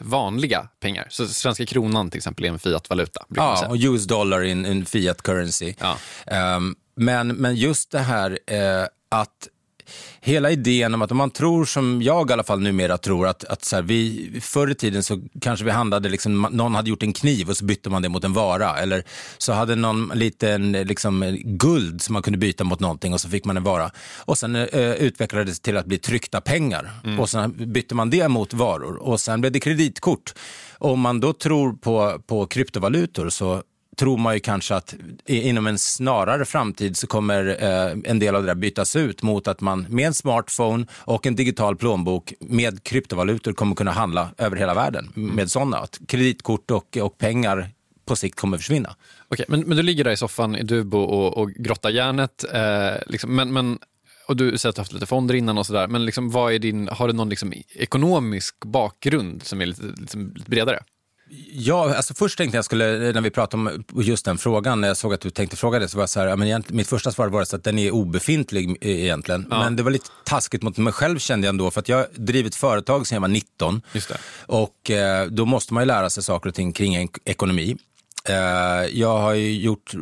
vanliga 0.00 0.68
pengar. 0.80 1.06
Så 1.10 1.26
svenska 1.26 1.66
kronan 1.66 2.10
till 2.10 2.18
exempel 2.18 2.44
är 2.44 2.48
en 2.48 2.58
Fiat-valuta. 2.58 3.24
Ja, 3.28 3.66
och 3.68 3.76
US 3.76 4.04
dollar 4.04 4.40
är 4.40 4.66
en, 4.66 4.86
Fiat 4.86 5.22
currency. 5.22 5.74
Ja. 5.78 5.96
Um, 6.56 6.76
men, 6.96 7.28
men 7.28 7.54
just 7.54 7.90
det 7.90 7.98
här 7.98 8.38
att 9.08 9.48
hela 10.20 10.50
idén 10.50 10.94
om 10.94 11.02
att 11.02 11.10
om 11.10 11.16
man 11.16 11.30
tror 11.30 11.64
som 11.64 12.02
jag 12.02 12.30
i 12.30 12.32
alla 12.32 12.42
fall 12.42 12.60
numera 12.60 12.98
tror 12.98 13.26
att, 13.26 13.44
att 13.44 13.64
så 13.64 13.76
här, 13.76 13.82
vi, 13.82 14.30
förr 14.40 14.70
i 14.70 14.74
tiden 14.74 15.02
så 15.02 15.22
kanske 15.40 15.64
vi 15.64 15.70
handlade, 15.70 16.08
liksom, 16.08 16.48
någon 16.50 16.74
hade 16.74 16.90
gjort 16.90 17.02
en 17.02 17.12
kniv 17.12 17.50
och 17.50 17.56
så 17.56 17.64
bytte 17.64 17.90
man 17.90 18.02
det 18.02 18.08
mot 18.08 18.24
en 18.24 18.32
vara. 18.32 18.78
Eller 18.78 19.04
så 19.38 19.52
hade 19.52 19.76
någon 19.76 20.10
liten 20.14 20.72
liksom, 20.72 21.38
guld 21.44 22.02
som 22.02 22.12
man 22.12 22.22
kunde 22.22 22.38
byta 22.38 22.64
mot 22.64 22.80
någonting 22.80 23.12
och 23.12 23.20
så 23.20 23.28
fick 23.28 23.44
man 23.44 23.56
en 23.56 23.62
vara. 23.62 23.90
Och 24.18 24.38
sen 24.38 24.56
eh, 24.56 24.92
utvecklades 24.92 25.60
det 25.60 25.64
till 25.64 25.76
att 25.76 25.86
bli 25.86 25.98
tryckta 25.98 26.40
pengar. 26.40 26.90
Mm. 27.04 27.20
Och 27.20 27.30
sen 27.30 27.72
bytte 27.72 27.94
man 27.94 28.10
det 28.10 28.28
mot 28.28 28.54
varor 28.54 28.96
och 28.96 29.20
sen 29.20 29.40
blev 29.40 29.52
det 29.52 29.60
kreditkort. 29.60 30.34
Om 30.78 31.00
man 31.00 31.20
då 31.20 31.32
tror 31.32 31.72
på, 31.72 32.22
på 32.26 32.46
kryptovalutor 32.46 33.28
så 33.28 33.62
tror 33.96 34.18
man 34.18 34.34
ju 34.34 34.40
kanske 34.40 34.74
att 34.74 34.94
inom 35.26 35.66
en 35.66 35.78
snarare 35.78 36.44
framtid 36.44 36.96
så 36.96 37.06
kommer 37.06 37.56
eh, 37.62 37.96
en 38.04 38.18
del 38.18 38.34
av 38.34 38.42
det 38.42 38.48
där 38.48 38.54
bytas 38.54 38.96
ut 38.96 39.22
mot 39.22 39.48
att 39.48 39.60
man 39.60 39.86
med 39.88 40.06
en 40.06 40.14
smartphone 40.14 40.86
och 40.92 41.26
en 41.26 41.36
digital 41.36 41.76
plånbok 41.76 42.32
med 42.40 42.84
kryptovalutor 42.84 43.52
kommer 43.52 43.74
kunna 43.74 43.90
handla 43.90 44.28
över 44.38 44.56
hela 44.56 44.74
världen 44.74 45.12
med 45.14 45.50
sådana. 45.50 45.76
Att 45.76 46.00
kreditkort 46.08 46.70
och, 46.70 46.96
och 46.96 47.18
pengar 47.18 47.70
på 48.04 48.16
sikt 48.16 48.40
kommer 48.40 48.58
försvinna. 48.58 48.96
Okej, 49.28 49.44
men, 49.48 49.60
men 49.60 49.76
du 49.76 49.82
ligger 49.82 50.04
där 50.04 50.10
i 50.10 50.16
soffan 50.16 50.56
i 50.56 50.62
Dubo 50.62 50.98
och, 50.98 51.38
och 51.38 51.50
grottar 51.50 51.90
järnet. 51.90 52.44
Eh, 52.52 53.02
liksom, 53.06 53.36
men, 53.36 53.52
men, 53.52 53.78
och 54.28 54.36
du 54.36 54.58
säger 54.58 54.70
att 54.70 54.76
du 54.76 54.80
har 54.80 54.84
haft 54.84 54.92
lite 54.92 55.06
fonder 55.06 55.34
innan 55.34 55.58
och 55.58 55.66
sådär. 55.66 55.88
Men 55.88 56.04
liksom, 56.04 56.30
vad 56.30 56.52
är 56.52 56.58
din, 56.58 56.88
har 56.88 57.08
du 57.08 57.12
någon 57.12 57.28
liksom, 57.28 57.52
ekonomisk 57.74 58.64
bakgrund 58.64 59.42
som 59.42 59.60
är 59.60 59.66
lite, 59.66 59.82
liksom, 59.96 60.32
lite 60.36 60.50
bredare? 60.50 60.82
Ja, 61.52 61.94
alltså 61.94 62.14
först 62.14 62.38
tänkte 62.38 62.58
jag 62.58 62.64
skulle, 62.64 63.12
när 63.12 63.20
vi 63.20 63.30
pratade 63.30 63.62
om 63.62 63.84
just 64.02 64.24
den 64.24 64.38
frågan, 64.38 64.80
när 64.80 64.88
jag 64.88 64.96
såg 64.96 65.14
att 65.14 65.20
du 65.20 65.30
tänkte 65.30 65.56
fråga 65.56 65.78
det, 65.78 65.88
så 65.88 65.96
var 65.96 66.02
jag 66.02 66.10
så 66.10 66.20
här, 66.20 66.36
men 66.36 66.64
mitt 66.68 66.88
första 66.88 67.12
svar 67.12 67.28
var 67.28 67.42
att 67.42 67.64
den 67.64 67.78
är 67.78 67.90
obefintlig 67.90 68.76
egentligen. 68.80 69.46
Ja. 69.50 69.58
Men 69.58 69.76
det 69.76 69.82
var 69.82 69.90
lite 69.90 70.08
taskigt 70.24 70.62
mot 70.62 70.76
mig 70.76 70.92
själv 70.92 71.18
kände 71.18 71.46
jag 71.46 71.52
ändå, 71.52 71.70
för 71.70 71.80
att 71.80 71.88
jag 71.88 71.96
har 71.96 72.06
drivit 72.14 72.54
företag 72.54 73.06
sedan 73.06 73.16
jag 73.16 73.20
var 73.20 73.28
19. 73.28 73.82
Och 74.46 74.90
eh, 74.90 75.26
då 75.26 75.44
måste 75.44 75.74
man 75.74 75.82
ju 75.82 75.86
lära 75.86 76.10
sig 76.10 76.22
saker 76.22 76.48
och 76.48 76.54
ting 76.54 76.72
kring 76.72 76.94
en 76.94 77.08
ekonomi. 77.24 77.76
Eh, 78.28 78.34
jag 78.92 79.18
har 79.18 79.34
gjort, 79.34 79.92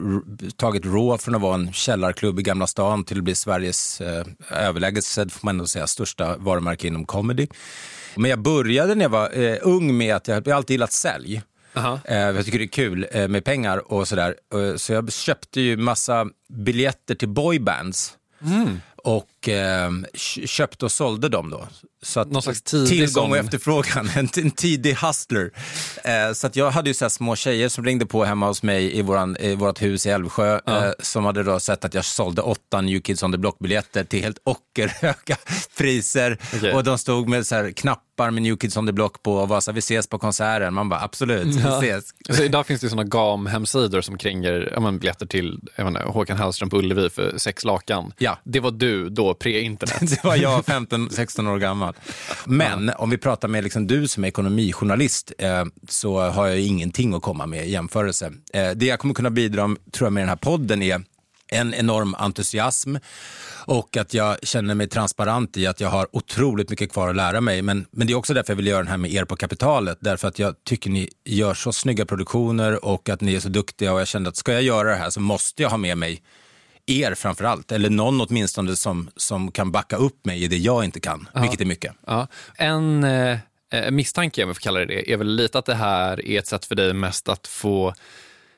tagit 0.56 0.84
Raw 0.84 1.18
från 1.18 1.34
att 1.34 1.42
vara 1.42 1.54
en 1.54 1.72
källarklubb 1.72 2.40
i 2.40 2.42
Gamla 2.42 2.66
stan 2.66 3.04
till 3.04 3.18
att 3.18 3.24
bli 3.24 3.34
Sveriges 3.34 4.00
eh, 4.00 4.24
överlägset, 4.50 5.32
får 5.32 5.46
man 5.46 5.54
ändå 5.54 5.66
säga, 5.66 5.86
största 5.86 6.36
varumärke 6.36 6.86
inom 6.86 7.04
comedy. 7.04 7.46
Men 8.16 8.30
jag 8.30 8.38
började 8.38 8.94
när 8.94 9.04
jag 9.04 9.10
var 9.10 9.38
eh, 9.38 9.56
ung 9.62 9.96
med 9.96 10.16
att 10.16 10.28
jag, 10.28 10.46
jag 10.46 10.56
alltid 10.56 10.74
gillat 10.74 10.92
sälj. 10.92 11.42
Eh, 12.04 12.18
jag 12.18 12.44
tycker 12.44 12.58
det 12.58 12.64
är 12.64 12.68
kul 12.68 13.06
eh, 13.12 13.28
med 13.28 13.44
pengar 13.44 13.92
och 13.92 14.08
sådär. 14.08 14.34
Eh, 14.54 14.76
så 14.76 14.92
jag 14.92 15.12
köpte 15.12 15.60
ju 15.60 15.76
massa 15.76 16.26
biljetter 16.48 17.14
till 17.14 17.28
boybands. 17.28 18.16
Mm. 18.42 18.80
Och 19.04 19.48
eh, 19.48 19.90
kö- 20.14 20.46
köpte 20.46 20.84
och 20.84 20.92
sålde 20.92 21.28
dem 21.28 21.50
då. 21.50 21.68
Så 22.02 22.20
att 22.20 22.30
Någon 22.30 22.42
slags 22.42 22.62
tillgång 22.62 23.30
och 23.30 23.36
efterfrågan, 23.36 24.10
en, 24.16 24.28
en 24.36 24.50
tidig 24.50 24.94
hustler. 24.94 25.50
Eh, 26.04 26.32
så 26.34 26.46
att 26.46 26.56
jag 26.56 26.70
hade 26.70 26.90
ju 26.90 26.94
så 26.94 27.10
små 27.10 27.36
tjejer 27.36 27.68
som 27.68 27.84
ringde 27.84 28.06
på 28.06 28.24
hemma 28.24 28.46
hos 28.46 28.62
mig 28.62 28.98
i, 28.98 29.02
våran, 29.02 29.36
i 29.36 29.54
vårt 29.54 29.82
hus 29.82 30.06
i 30.06 30.10
Älvsjö. 30.10 30.60
Eh, 30.66 30.90
som 30.98 31.24
hade 31.24 31.42
då 31.42 31.60
sett 31.60 31.84
att 31.84 31.94
jag 31.94 32.04
sålde 32.04 32.42
åtta 32.42 32.80
New 32.80 33.00
Kids 33.00 33.22
on 33.22 33.32
the 33.32 33.38
Block-biljetter 33.38 34.04
till 34.04 34.22
helt 34.22 34.38
ockerhöga 34.44 35.36
priser. 35.78 36.38
Okej. 36.56 36.72
Och 36.74 36.84
de 36.84 36.98
stod 36.98 37.28
med 37.28 37.46
så 37.46 37.54
här 37.54 37.70
knappar 37.72 38.30
med 38.30 38.42
New 38.42 38.56
Kids 38.56 38.76
on 38.76 38.86
the 38.86 38.92
Block 38.92 39.22
på 39.22 39.34
och 39.36 39.48
var 39.48 39.60
så 39.60 39.70
här, 39.70 39.74
vi 39.74 39.78
ses 39.78 40.06
på 40.06 40.18
konserten. 40.18 40.74
Man 40.74 40.88
bara, 40.88 41.00
absolut, 41.00 41.46
vi 41.46 41.60
Ja. 41.60 41.78
ses. 41.82 42.04
Så 42.36 42.42
idag 42.42 42.66
finns 42.66 42.80
det 42.80 42.84
ju 42.84 42.90
såna 42.90 43.04
GAM-hemsidor 43.04 44.00
som 44.00 44.18
kränger 44.18 44.72
ja, 44.74 44.90
biljetter 44.92 45.26
till 45.26 45.60
jag 45.76 45.88
inte, 45.88 46.02
Håkan 46.02 46.36
Hellström 46.38 46.70
på 46.70 46.78
Ullevi 46.78 47.10
för 47.10 47.38
sex 47.38 47.64
lakan. 47.64 48.12
Ja. 48.18 48.38
Det 48.44 48.60
var 48.60 48.70
du 48.70 48.89
då, 49.10 49.34
pre-internet. 49.34 50.00
Det 50.10 50.24
var 50.24 50.36
jag, 50.36 50.64
15-16 50.64 51.52
år 51.52 51.58
gammal. 51.58 51.94
Men 52.44 52.90
om 52.96 53.10
vi 53.10 53.18
pratar 53.18 53.48
med 53.48 53.64
liksom 53.64 53.86
du 53.86 54.08
som 54.08 54.24
är 54.24 54.28
ekonomijournalist 54.28 55.32
eh, 55.38 55.64
så 55.88 56.20
har 56.20 56.46
jag 56.46 56.60
ingenting 56.60 57.14
att 57.14 57.22
komma 57.22 57.46
med 57.46 57.66
i 57.66 57.70
jämförelse. 57.70 58.32
Eh, 58.52 58.70
det 58.70 58.86
jag 58.86 58.98
kommer 58.98 59.14
kunna 59.14 59.30
bidra 59.30 59.76
tror 59.92 60.06
jag, 60.06 60.12
med 60.12 60.22
den 60.22 60.28
här 60.28 60.36
podden 60.36 60.82
är 60.82 61.02
en 61.52 61.74
enorm 61.74 62.14
entusiasm 62.18 62.96
och 63.66 63.96
att 63.96 64.14
jag 64.14 64.36
känner 64.42 64.74
mig 64.74 64.88
transparent 64.88 65.56
i 65.56 65.66
att 65.66 65.80
jag 65.80 65.88
har 65.88 66.08
otroligt 66.12 66.70
mycket 66.70 66.92
kvar 66.92 67.08
att 67.08 67.16
lära 67.16 67.40
mig. 67.40 67.62
Men, 67.62 67.86
men 67.90 68.06
det 68.06 68.12
är 68.12 68.14
också 68.14 68.34
därför 68.34 68.52
jag 68.52 68.56
vill 68.56 68.66
göra 68.66 68.78
den 68.78 68.88
här 68.88 68.96
med 68.96 69.12
er 69.12 69.24
på 69.24 69.36
kapitalet. 69.36 69.98
Därför 70.00 70.28
att 70.28 70.38
jag 70.38 70.54
tycker 70.64 70.90
ni 70.90 71.08
gör 71.24 71.54
så 71.54 71.72
snygga 71.72 72.06
produktioner 72.06 72.84
och 72.84 73.08
att 73.08 73.20
ni 73.20 73.34
är 73.34 73.40
så 73.40 73.48
duktiga 73.48 73.92
och 73.92 74.00
jag 74.00 74.08
kände 74.08 74.28
att 74.28 74.36
ska 74.36 74.52
jag 74.52 74.62
göra 74.62 74.88
det 74.88 74.96
här 74.96 75.10
så 75.10 75.20
måste 75.20 75.62
jag 75.62 75.70
ha 75.70 75.76
med 75.76 75.98
mig 75.98 76.22
er 76.90 77.14
framför 77.14 77.44
allt, 77.44 77.72
eller 77.72 77.90
någon 77.90 78.20
åtminstone 78.20 78.76
som, 78.76 79.10
som 79.16 79.50
kan 79.50 79.72
backa 79.72 79.96
upp 79.96 80.24
mig 80.24 80.44
i 80.44 80.48
det 80.48 80.56
jag 80.56 80.84
inte 80.84 81.00
kan, 81.00 81.28
vilket 81.34 81.60
är 81.60 81.64
mycket. 81.64 81.94
Ja. 82.06 82.26
En 82.56 83.04
eh, 83.04 83.38
eh, 83.72 83.90
misstanke, 83.90 84.42
om 84.42 84.48
jag 84.48 84.56
får 84.56 84.60
kalla 84.60 84.78
det 84.78 84.86
det, 84.86 85.12
är 85.12 85.16
väl 85.16 85.36
lite 85.36 85.58
att 85.58 85.66
det 85.66 85.74
här 85.74 86.26
är 86.26 86.38
ett 86.38 86.46
sätt 86.46 86.64
för 86.64 86.74
dig 86.74 86.92
mest 86.92 87.28
att 87.28 87.46
få 87.46 87.94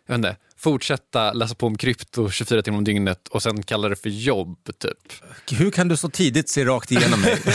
jag 0.06 0.14
vet 0.14 0.18
inte, 0.18 0.37
fortsätta 0.56 1.32
läsa 1.32 1.54
på 1.54 1.66
om 1.66 1.78
krypto 1.78 2.30
24 2.30 2.62
timmar 2.62 2.78
om 2.78 2.85
dygnet 2.85 3.28
och 3.28 3.42
sen 3.42 3.62
kalla 3.62 3.88
det 3.88 3.97
för 3.97 4.09
jobb, 4.09 4.59
typ. 4.78 5.12
Hur 5.50 5.71
kan 5.71 5.88
du 5.88 5.97
så 5.97 6.09
tidigt 6.09 6.49
se 6.49 6.64
rakt 6.64 6.90
igenom 6.90 7.21
mig? 7.21 7.38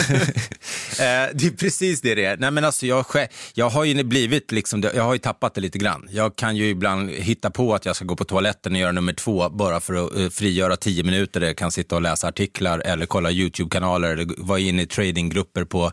Eh, 0.99 1.29
det 1.33 1.45
är 1.47 1.57
precis 1.57 2.01
det 2.01 2.15
det 2.15 2.25
är. 2.25 2.37
Nej, 2.37 2.51
men 2.51 2.63
alltså, 2.63 2.85
jag, 2.85 3.05
jag 3.53 3.69
har 3.69 3.83
ju 3.83 4.03
blivit 4.03 4.51
liksom, 4.51 4.83
jag 4.95 5.03
har 5.03 5.13
ju 5.13 5.19
tappat 5.19 5.53
det 5.53 5.61
lite 5.61 5.77
grann. 5.77 6.07
Jag 6.11 6.35
kan 6.35 6.55
ju 6.55 6.69
ibland 6.69 7.09
hitta 7.09 7.49
på 7.49 7.75
att 7.75 7.85
jag 7.85 7.95
ska 7.95 8.05
gå 8.05 8.15
på 8.15 8.25
toaletten 8.25 8.73
och 8.73 8.79
göra 8.79 8.91
nummer 8.91 9.13
två 9.13 9.49
bara 9.49 9.79
för 9.79 10.05
att 10.05 10.17
eh, 10.17 10.29
frigöra 10.29 10.75
tio 10.75 11.03
minuter 11.03 11.39
där 11.39 11.47
jag 11.47 11.57
kan 11.57 11.71
sitta 11.71 11.95
och 11.95 12.01
läsa 12.01 12.27
artiklar 12.27 12.79
eller 12.79 13.05
kolla 13.05 13.31
YouTube-kanaler 13.31 14.13
eller 14.13 14.27
vara 14.37 14.59
inne 14.59 14.81
i 14.81 14.85
tradinggrupper 14.85 15.63
på, 15.63 15.91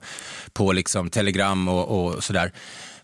på 0.53 0.73
liksom 0.73 1.11
Telegram 1.11 1.69
och, 1.69 2.07
och 2.07 2.25
sådär. 2.25 2.53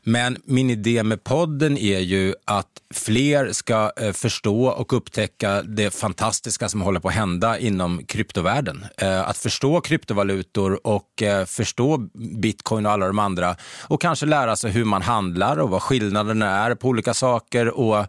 Men 0.02 0.37
min 0.45 0.71
idé 0.71 1.02
med 1.02 1.25
podden 1.25 1.78
är 1.78 1.99
ju 1.99 2.35
att 2.45 2.66
fler 2.95 3.52
ska 3.52 3.92
eh, 3.97 4.12
förstå 4.12 4.66
och 4.66 4.92
upptäcka 4.92 5.62
det 5.62 5.95
fantastiska 5.95 6.69
som 6.69 6.80
håller 6.80 7.00
på 7.00 7.09
att 7.09 7.14
hända 7.14 7.59
inom 7.59 8.04
kryptovärlden. 8.04 8.87
Eh, 8.97 9.28
att 9.28 9.38
förstå 9.38 9.80
kryptovalutor 9.80 10.87
och 10.87 11.23
eh, 11.23 11.45
förstå 11.45 11.99
bitcoin 12.42 12.87
och 12.87 12.92
alla 12.92 13.07
de 13.07 13.19
andra 13.19 13.57
och 13.83 14.00
kanske 14.00 14.26
lära 14.26 14.57
sig 14.57 14.71
hur 14.71 14.85
man 14.85 15.02
handlar 15.02 15.57
och 15.57 15.71
vad 15.71 15.83
skillnaderna 15.83 16.47
är 16.47 16.75
på 16.75 16.88
olika 16.88 17.14
saker. 17.14 17.69
Och 17.69 18.07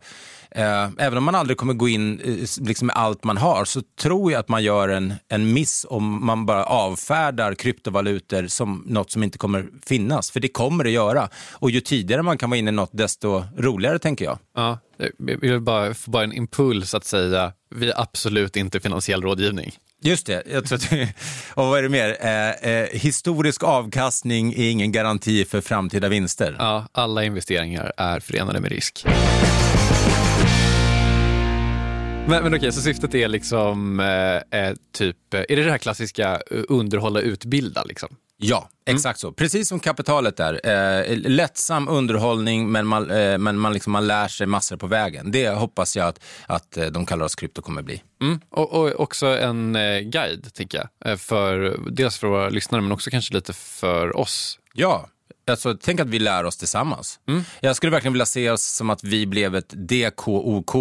även 0.55 1.17
om 1.17 1.23
man 1.23 1.35
aldrig 1.35 1.57
kommer 1.57 1.73
gå 1.73 1.89
in 1.89 2.19
eh, 2.19 2.65
liksom 2.65 2.87
med 2.87 2.95
allt 2.95 3.23
man 3.23 3.37
har 3.37 3.65
så 3.65 3.81
tror 4.01 4.31
jag 4.31 4.39
att 4.39 4.49
man 4.49 4.63
gör 4.63 4.89
en, 4.89 5.13
en 5.29 5.53
miss 5.53 5.85
om 5.89 6.25
man 6.25 6.45
bara 6.45 6.63
avfärdar 6.63 7.55
kryptovalutor 7.55 8.47
som 8.47 8.83
något 8.87 9.11
som 9.11 9.23
inte 9.23 9.37
kommer 9.37 9.65
finnas. 9.85 10.31
För 10.31 10.39
det 10.39 10.47
kommer 10.47 10.83
det 10.83 10.89
göra. 10.89 11.29
Och 11.51 11.71
ju 11.71 11.81
tidigare 11.81 12.21
man 12.21 12.37
kan 12.37 12.49
vara 12.49 12.57
inne 12.57 12.69
i 12.69 12.73
något 12.73 12.89
desto 12.93 13.43
roligare 13.57 13.99
tänker 13.99 14.25
jag. 14.25 14.39
Ja, 14.55 14.79
jag 14.97 15.39
vill 15.39 15.59
bara 15.59 15.93
få 15.93 16.11
bara 16.11 16.23
en 16.23 16.33
impuls 16.33 16.93
att 16.93 17.05
säga, 17.05 17.53
vi 17.75 17.89
är 17.89 18.01
absolut 18.01 18.55
inte 18.55 18.79
finansiell 18.79 19.21
rådgivning. 19.21 19.71
Just 20.03 20.25
det. 20.25 20.43
Jag 20.51 20.65
tror 20.65 20.77
att, 20.77 20.91
och 21.53 21.65
vad 21.65 21.79
är 21.79 21.83
det 21.83 21.89
mer? 21.89 22.17
Eh, 22.21 22.71
eh, 22.71 22.87
historisk 22.91 23.63
avkastning 23.63 24.53
är 24.53 24.69
ingen 24.69 24.91
garanti 24.91 25.45
för 25.45 25.61
framtida 25.61 26.09
vinster. 26.09 26.55
Ja, 26.59 26.87
alla 26.91 27.23
investeringar 27.23 27.91
är 27.97 28.19
förenade 28.19 28.59
med 28.59 28.71
risk. 28.71 29.05
Men, 32.27 32.43
men 32.43 32.53
okej, 32.53 32.71
så 32.71 32.81
syftet 32.81 33.15
är 33.15 33.27
liksom 33.27 33.99
eh, 33.99 34.59
eh, 34.61 34.75
typ, 34.93 35.33
eh, 35.33 35.39
är 35.39 35.55
det 35.55 35.63
det 35.63 35.71
här 35.71 35.77
klassiska 35.77 36.41
eh, 36.51 36.61
underhålla, 36.69 37.19
utbilda 37.19 37.83
liksom? 37.83 38.09
Ja, 38.37 38.69
exakt 38.85 39.19
så. 39.19 39.31
Precis 39.31 39.67
som 39.67 39.79
kapitalet 39.79 40.39
är. 40.39 40.69
Eh, 40.69 41.17
lättsam 41.17 41.87
underhållning, 41.87 42.71
men 42.71 42.87
man, 42.87 43.11
eh, 43.11 43.37
men 43.37 43.57
man, 43.57 43.73
liksom, 43.73 43.93
man 43.93 44.07
lär 44.07 44.27
sig 44.27 44.47
massor 44.47 44.77
på 44.77 44.87
vägen. 44.87 45.31
Det 45.31 45.49
hoppas 45.49 45.97
jag 45.97 46.07
att, 46.07 46.19
att 46.45 46.77
de 46.91 47.05
kallar 47.05 47.25
oss 47.25 47.35
krypto 47.35 47.61
kommer 47.61 47.81
bli. 47.81 48.03
Mm. 48.21 48.39
Och, 48.49 48.73
och 48.73 48.99
också 48.99 49.27
en 49.27 49.73
guide, 50.03 50.53
tänker 50.53 50.87
jag. 51.03 51.19
För, 51.19 51.79
dels 51.91 52.17
för 52.17 52.27
våra 52.27 52.49
lyssnare, 52.49 52.81
men 52.81 52.91
också 52.91 53.09
kanske 53.09 53.33
lite 53.33 53.53
för 53.53 54.17
oss. 54.17 54.59
Ja, 54.73 55.09
alltså, 55.47 55.77
tänk 55.81 55.99
att 55.99 56.07
vi 56.07 56.19
lär 56.19 56.43
oss 56.43 56.57
tillsammans. 56.57 57.19
Jag 57.59 57.75
skulle 57.75 57.91
verkligen 57.91 58.13
vilja 58.13 58.25
se 58.25 58.49
oss 58.49 58.63
som 58.63 58.89
att 58.89 59.03
vi 59.03 59.25
blev 59.25 59.55
ett 59.55 59.69
DKOK, 59.69 60.75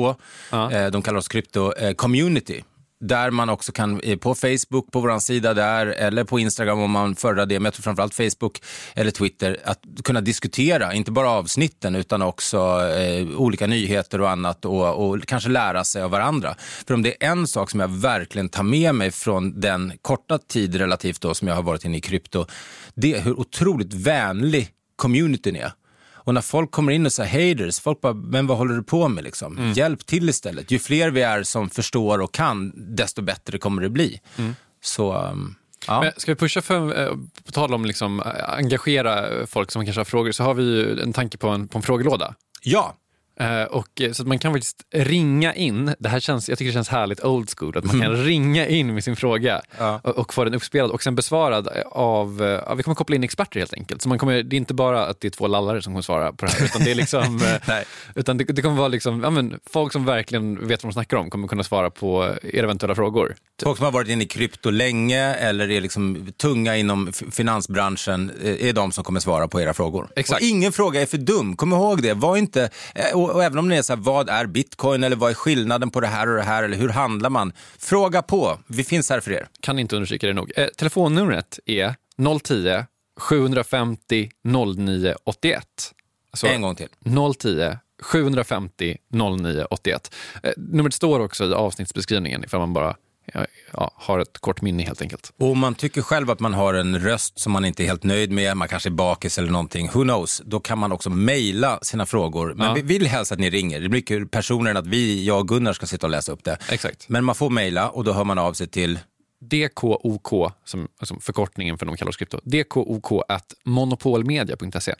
eh, 0.72 0.86
de 0.86 1.02
kallar 1.02 1.18
oss 1.18 1.28
krypto, 1.28 1.72
eh, 1.72 1.94
community. 1.94 2.64
Där 3.00 3.30
man 3.30 3.48
också 3.48 3.72
kan, 3.72 4.00
eh, 4.00 4.18
på 4.18 4.34
Facebook, 4.34 4.92
på 4.92 5.00
vår 5.00 5.18
sida 5.18 5.54
där, 5.54 5.86
eller 5.86 6.24
på 6.24 6.38
Instagram 6.38 6.80
om 6.80 6.90
man 6.90 7.16
föredrar 7.16 7.46
det, 7.46 7.60
men 7.60 7.64
jag 7.64 7.74
tror 7.74 7.82
framförallt 7.82 8.14
Facebook 8.14 8.62
eller 8.94 9.10
Twitter, 9.10 9.56
att 9.64 9.80
kunna 10.04 10.20
diskutera, 10.20 10.94
inte 10.94 11.10
bara 11.10 11.30
avsnitten 11.30 11.94
utan 11.96 12.22
också 12.22 12.56
eh, 12.98 13.40
olika 13.40 13.66
nyheter 13.66 14.20
och 14.20 14.30
annat 14.30 14.64
och, 14.64 15.08
och 15.08 15.26
kanske 15.26 15.50
lära 15.50 15.84
sig 15.84 16.02
av 16.02 16.10
varandra. 16.10 16.54
För 16.86 16.94
om 16.94 17.02
det 17.02 17.24
är 17.24 17.30
en 17.30 17.46
sak 17.46 17.70
som 17.70 17.80
jag 17.80 17.88
verkligen 17.88 18.48
tar 18.48 18.62
med 18.62 18.94
mig 18.94 19.10
från 19.10 19.60
den 19.60 19.92
korta 20.02 20.38
tid 20.38 20.74
relativt 20.74 21.20
då 21.20 21.34
som 21.34 21.48
jag 21.48 21.54
har 21.54 21.62
varit 21.62 21.84
inne 21.84 21.96
i 21.96 22.00
krypto, 22.00 22.46
det 22.94 23.14
är 23.14 23.20
hur 23.20 23.40
otroligt 23.40 23.94
vänlig 23.94 24.68
communityn 24.96 25.56
är. 25.56 25.72
Och 26.30 26.34
när 26.34 26.40
folk 26.40 26.70
kommer 26.70 26.92
in 26.92 27.06
och 27.06 27.12
säger 27.12 27.50
haters, 27.50 27.80
folk 27.80 28.00
bara, 28.00 28.14
men 28.14 28.46
vad 28.46 28.58
håller 28.58 28.74
du 28.74 28.82
på 28.82 29.08
med 29.08 29.24
liksom? 29.24 29.72
Hjälp 29.76 30.06
till 30.06 30.28
istället. 30.28 30.70
Ju 30.70 30.78
fler 30.78 31.10
vi 31.10 31.22
är 31.22 31.42
som 31.42 31.70
förstår 31.70 32.20
och 32.20 32.34
kan, 32.34 32.72
desto 32.76 33.22
bättre 33.22 33.58
kommer 33.58 33.82
det 33.82 33.88
bli. 33.88 34.20
Så, 34.82 35.14
um, 35.18 35.54
ja. 35.86 36.00
Men 36.00 36.12
ska 36.16 36.32
vi 36.32 36.36
pusha 36.36 36.62
för, 36.62 37.02
eh, 37.02 37.16
på 37.44 37.52
tal 37.52 37.74
om 37.74 37.84
liksom, 37.84 38.20
eh, 38.20 38.50
engagera 38.50 39.46
folk 39.46 39.70
som 39.70 39.84
kanske 39.84 40.00
har 40.00 40.04
frågor, 40.04 40.32
så 40.32 40.44
har 40.44 40.54
vi 40.54 40.62
ju 40.62 41.00
en 41.00 41.12
tanke 41.12 41.38
på 41.38 41.48
en, 41.48 41.68
på 41.68 41.78
en 41.78 41.82
frågelåda. 41.82 42.34
Ja. 42.62 42.96
Eh, 43.40 43.64
och, 43.64 44.00
eh, 44.00 44.12
så 44.12 44.24
man 44.24 44.38
kan 44.38 44.52
faktiskt 44.52 44.84
ringa 44.90 45.54
in, 45.54 45.94
det 45.98 46.08
här 46.08 46.20
känns, 46.20 46.48
jag 46.48 46.58
tycker 46.58 46.68
det 46.68 46.74
känns 46.74 46.88
härligt 46.88 47.24
old 47.24 47.50
school, 47.58 47.76
att 47.76 47.84
man 47.84 48.00
kan 48.00 48.16
ringa 48.16 48.66
in 48.66 48.94
med 48.94 49.04
sin 49.04 49.16
fråga 49.16 49.62
och, 50.02 50.18
och 50.18 50.34
få 50.34 50.44
den 50.44 50.54
uppspelad 50.54 50.90
och 50.90 51.02
sen 51.02 51.14
besvarad 51.14 51.68
av, 51.90 52.42
eh, 52.42 52.48
ja, 52.48 52.74
vi 52.74 52.82
kommer 52.82 52.94
koppla 52.94 53.16
in 53.16 53.24
experter 53.24 53.60
helt 53.60 53.74
enkelt. 53.74 54.02
Så 54.02 54.08
man 54.08 54.18
kommer, 54.18 54.42
det 54.42 54.56
är 54.56 54.58
inte 54.58 54.74
bara 54.74 55.06
att 55.06 55.20
det 55.20 55.28
är 55.28 55.30
två 55.30 55.46
lallare 55.46 55.82
som 55.82 55.92
kommer 55.92 56.02
svara 56.02 56.32
på 56.32 56.46
det 56.46 56.52
här, 56.52 56.64
utan 56.64 56.84
det 56.84 56.90
är 56.90 56.94
liksom, 56.94 57.40
utan 58.14 58.36
det, 58.36 58.44
det 58.44 58.62
kommer 58.62 58.76
vara 58.76 58.88
liksom, 58.88 59.22
ja, 59.22 59.30
men, 59.30 59.60
folk 59.70 59.92
som 59.92 60.04
verkligen 60.04 60.68
vet 60.68 60.84
vad 60.84 60.90
de 60.90 60.94
snackar 60.94 61.16
om 61.16 61.30
kommer 61.30 61.48
kunna 61.48 61.64
svara 61.64 61.90
på 61.90 62.34
era 62.42 62.64
eventuella 62.64 62.94
frågor. 62.94 63.34
Folk 63.62 63.76
som 63.76 63.84
har 63.84 63.92
varit 63.92 64.08
inne 64.08 64.24
i 64.24 64.26
krypto 64.26 64.70
länge 64.70 65.34
eller 65.34 65.70
är 65.70 65.80
liksom 65.80 66.32
tunga 66.36 66.76
inom 66.76 67.12
finansbranschen 67.12 68.32
är 68.42 68.72
de 68.72 68.92
som 68.92 69.04
kommer 69.04 69.20
svara 69.20 69.48
på 69.48 69.60
era 69.60 69.74
frågor. 69.74 70.08
Exakt. 70.16 70.42
Och 70.42 70.48
ingen 70.48 70.72
fråga 70.72 71.02
är 71.02 71.06
för 71.06 71.18
dum, 71.18 71.56
kom 71.56 71.72
ihåg 71.72 72.02
det. 72.02 72.14
Var 72.14 72.36
inte, 72.36 72.70
eh, 72.94 73.29
och, 73.30 73.36
och 73.36 73.44
även 73.44 73.58
om 73.58 73.68
det 73.68 73.76
är 73.76 73.82
så 73.82 73.92
här, 73.92 74.00
vad 74.00 74.28
är 74.28 74.46
bitcoin 74.46 75.04
eller 75.04 75.16
vad 75.16 75.30
är 75.30 75.34
skillnaden 75.34 75.90
på 75.90 76.00
det 76.00 76.06
här 76.06 76.28
och 76.28 76.36
det 76.36 76.42
här 76.42 76.62
eller 76.62 76.76
hur 76.76 76.88
handlar 76.88 77.30
man? 77.30 77.52
Fråga 77.78 78.22
på, 78.22 78.58
vi 78.66 78.84
finns 78.84 79.10
här 79.10 79.20
för 79.20 79.32
er. 79.32 79.48
Kan 79.60 79.78
inte 79.78 79.96
understryka 79.96 80.26
det 80.26 80.32
nog. 80.32 80.52
Eh, 80.56 80.66
telefonnumret 80.66 81.58
är 81.66 81.94
010 82.42 82.84
750 83.20 84.30
09 84.76 85.14
81. 85.24 85.64
Alltså, 86.30 86.46
En 86.46 86.62
gång 86.62 86.74
till. 86.74 86.88
010 87.38 87.78
750 88.02 88.96
09 89.12 89.64
81. 89.70 90.14
Eh, 90.42 90.52
numret 90.56 90.94
står 90.94 91.20
också 91.20 91.44
i 91.44 91.54
avsnittsbeskrivningen 91.54 92.44
ifall 92.44 92.60
man 92.60 92.72
bara 92.72 92.96
ja, 93.72 93.90
har 93.94 94.18
ett 94.18 94.38
kort 94.38 94.62
minne 94.62 94.82
helt 94.82 95.02
enkelt. 95.02 95.32
Och 95.38 95.50
om 95.50 95.58
man 95.58 95.74
tycker 95.74 96.02
själv 96.02 96.30
att 96.30 96.40
man 96.40 96.54
har 96.54 96.74
en 96.74 96.98
röst 96.98 97.38
som 97.38 97.52
man 97.52 97.64
inte 97.64 97.82
är 97.82 97.86
helt 97.86 98.04
nöjd 98.04 98.30
med, 98.30 98.56
man 98.56 98.68
kanske 98.68 98.88
är 98.88 98.90
bakis 98.90 99.38
eller 99.38 99.50
någonting, 99.50 99.86
who 99.94 100.02
knows, 100.02 100.42
då 100.44 100.60
kan 100.60 100.78
man 100.78 100.92
också 100.92 101.10
mejla 101.10 101.78
sina 101.82 102.06
frågor. 102.06 102.54
Men 102.54 102.66
Ja. 102.66 102.74
vi 102.74 102.82
vill 102.82 103.06
helst 103.06 103.32
att 103.32 103.38
ni 103.38 103.50
ringer. 103.50 103.80
Det 103.80 103.88
blir 103.88 103.98
mycket 103.98 104.30
personer 104.30 104.70
än 104.70 104.76
att 104.76 104.86
vi, 104.86 105.24
jag 105.26 105.38
och 105.38 105.48
Gunnar 105.48 105.72
ska 105.72 105.86
sitta 105.86 106.06
och 106.06 106.10
läsa 106.10 106.32
upp 106.32 106.44
det. 106.44 106.58
Exakt. 106.70 107.08
Men 107.08 107.24
man 107.24 107.34
får 107.34 107.50
mejla 107.50 107.88
och 107.90 108.04
då 108.04 108.12
hör 108.12 108.24
man 108.24 108.38
av 108.38 108.52
sig 108.52 108.66
till 108.68 108.98
DKOK, 109.50 110.52
som, 110.64 110.88
alltså 110.98 111.20
förkortningen 111.20 111.78
för 111.78 111.86
de 111.86 111.96
kallar 111.96 112.08
oss 112.10 112.16
krypto, 112.16 112.40
DKOK 112.44 113.22
at 113.28 113.54
monopolmedia.se. 113.64 114.94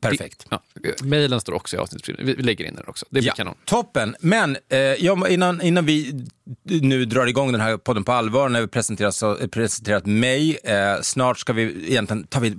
Perfekt. 0.00 0.46
Ja, 0.50 0.60
mailen 1.02 1.40
står 1.40 1.52
också 1.52 1.76
i 1.76 1.78
avsnittsbeskrivningen. 1.78 2.36
Vi 2.36 2.42
lägger 2.42 2.64
in 2.64 2.74
den 2.74 2.84
också. 2.86 3.06
Det 3.10 3.20
blir 3.20 3.26
Ja, 3.28 3.34
kanon. 3.34 3.54
toppen. 3.64 4.16
Men 4.20 4.56
eh, 4.68 4.78
ja, 4.78 5.28
innan, 5.28 5.60
innan 5.62 5.86
vi 5.86 6.24
nu 6.64 7.04
drar 7.04 7.26
igång 7.26 7.52
den 7.52 7.60
här 7.60 7.76
podden 7.76 8.04
på 8.04 8.12
allvar, 8.12 8.48
när 8.48 8.60
vi 8.60 8.66
presenterat, 8.66 9.14
så, 9.14 9.36
presenterat 9.52 10.06
mig, 10.06 10.58
eh, 10.64 11.00
snart 11.02 11.38
ska 11.38 11.52
vi 11.52 11.62
egentligen 11.90 12.26
ta 12.26 12.40
vid, 12.40 12.54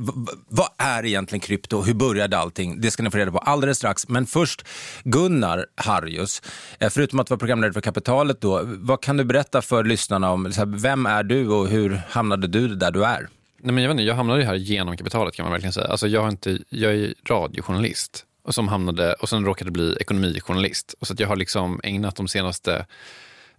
vad 0.49 0.67
är 0.77 1.05
egentligen 1.05 1.39
krypto? 1.39 1.81
Hur 1.81 1.93
började 1.93 2.37
allting? 2.37 2.81
Det 2.81 2.91
ska 2.91 3.03
ni 3.03 3.11
få 3.11 3.17
reda 3.17 3.31
på 3.31 3.37
alldeles 3.37 3.77
strax. 3.77 4.07
Men 4.09 4.25
först, 4.25 4.65
Gunnar 5.03 5.65
Harjus, 5.75 6.41
eh, 6.79 6.89
förutom 6.89 7.19
att 7.19 7.29
vara 7.29 7.37
programledare 7.37 7.73
för 7.73 7.81
Kapitalet, 7.81 8.41
då, 8.41 8.61
vad 8.65 9.01
kan 9.01 9.17
du 9.17 9.23
berätta 9.23 9.61
för 9.61 9.83
lyssnarna 9.83 10.31
om, 10.31 10.45
här, 10.45 10.65
vem 10.65 11.05
är 11.05 11.23
du 11.23 11.47
och 11.47 11.67
hur 11.67 12.01
hamnade 12.09 12.47
du 12.47 12.67
där 12.75 12.91
du 12.91 13.05
är? 13.05 13.27
Nej, 13.63 13.73
men 13.73 13.83
jag, 13.83 13.89
vet 13.89 13.93
inte, 13.93 14.03
jag 14.03 14.15
hamnade 14.15 14.39
ju 14.39 14.45
här 14.45 14.55
genom 14.55 14.97
kapitalet 14.97 15.35
kan 15.35 15.43
man 15.43 15.51
verkligen 15.51 15.73
säga. 15.73 15.87
Alltså, 15.87 16.07
jag, 16.07 16.21
har 16.21 16.29
inte, 16.29 16.59
jag 16.69 16.93
är 16.93 17.13
radiojournalist 17.29 18.25
och, 18.43 18.55
som 18.55 18.67
hamnade, 18.67 19.13
och 19.13 19.29
sen 19.29 19.45
råkade 19.45 19.71
bli 19.71 19.97
ekonomijournalist. 19.99 20.95
Och 20.99 21.07
så 21.07 21.13
att 21.13 21.19
jag 21.19 21.27
har 21.27 21.35
liksom 21.35 21.79
ägnat 21.83 22.15
de 22.15 22.27
senaste 22.27 22.85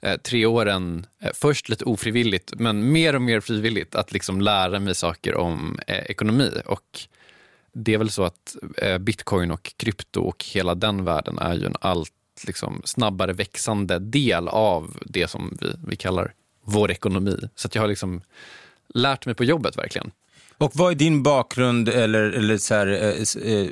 eh, 0.01 0.17
tre 0.17 0.47
åren, 0.47 1.07
eh, 1.23 1.31
först 1.35 1.69
lite 1.69 1.85
ofrivilligt, 1.85 2.53
men 2.57 2.93
mer 2.93 3.15
och 3.15 3.23
mer 3.23 3.41
frivilligt, 3.41 3.95
att 3.95 4.13
liksom 4.13 4.41
lära 4.41 4.81
mig 4.81 4.95
saker 4.95 5.37
om 5.37 5.79
eh, 5.87 5.97
ekonomi. 5.97 6.51
Och 6.67 7.01
det 7.73 7.95
är 7.95 7.99
väl 7.99 8.11
så 8.11 8.25
att 8.25 8.57
eh, 8.77 8.99
bitcoin 8.99 9.51
och 9.51 9.73
krypto 9.77 10.21
och 10.21 10.45
hela 10.45 10.75
den 10.75 11.05
världen 11.05 11.39
är 11.39 11.55
ju 11.55 11.67
en 11.67 11.77
allt 11.81 12.13
liksom, 12.47 12.83
snabbare 12.85 13.33
växande 13.33 13.99
del 13.99 14.49
av 14.49 14.97
det 15.07 15.29
som 15.29 15.59
vi, 15.61 15.73
vi 15.87 15.97
kallar 15.97 16.35
vår 16.65 16.91
ekonomi. 16.91 17.37
Så 17.55 17.67
att 17.67 17.75
jag 17.75 17.83
har 17.83 17.89
liksom 17.89 18.23
lärt 18.95 19.27
mig 19.27 19.35
på 19.35 19.45
jobbet 19.45 19.79
verkligen. 19.79 20.11
Och 20.59 20.71
vad 20.75 20.91
är 20.91 20.95
din 20.97 21.23
bakgrund 21.23 21.89
eller, 21.89 22.23
eller 22.23 22.59
så 22.59 22.75
här, 22.75 22.87
eh, 22.87 23.53
eh, 23.53 23.69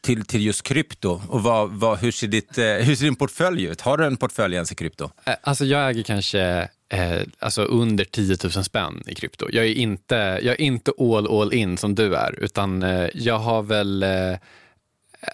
till, 0.00 0.24
till 0.24 0.46
just 0.46 0.62
krypto? 0.62 1.22
Och 1.28 1.42
vad, 1.42 1.70
vad, 1.70 1.98
hur, 1.98 2.12
ser 2.12 2.26
ditt, 2.26 2.58
eh, 2.58 2.64
hur 2.64 2.94
ser 2.94 3.04
din 3.04 3.16
portfölj 3.16 3.64
ut? 3.64 3.80
Har 3.80 3.96
du 3.96 4.06
en 4.06 4.16
portfölj 4.16 4.54
ens 4.54 4.72
i 4.72 4.74
krypto? 4.74 5.10
Alltså 5.42 5.64
jag 5.64 5.90
äger 5.90 6.02
kanske 6.02 6.68
eh, 6.88 7.20
alltså 7.38 7.62
under 7.62 8.04
10 8.04 8.36
000 8.42 8.64
spänn 8.64 9.02
i 9.06 9.14
krypto. 9.14 9.46
Jag 9.52 9.64
är 9.64 9.74
inte, 9.74 10.14
jag 10.42 10.54
är 10.54 10.60
inte 10.60 10.92
all, 10.98 11.40
all 11.40 11.52
in 11.54 11.76
som 11.76 11.94
du 11.94 12.14
är, 12.14 12.38
utan 12.38 12.82
eh, 12.82 13.08
jag 13.14 13.38
har 13.38 13.62
väl... 13.62 14.02
Eh, 14.02 14.36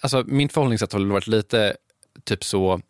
alltså 0.03 0.25
min 0.27 0.49
förhållningssätt 0.49 0.93
har 0.93 1.01
väl 1.01 1.11
varit 1.11 1.27
lite 1.27 1.77
typ 2.25 2.45
så, 2.45 2.81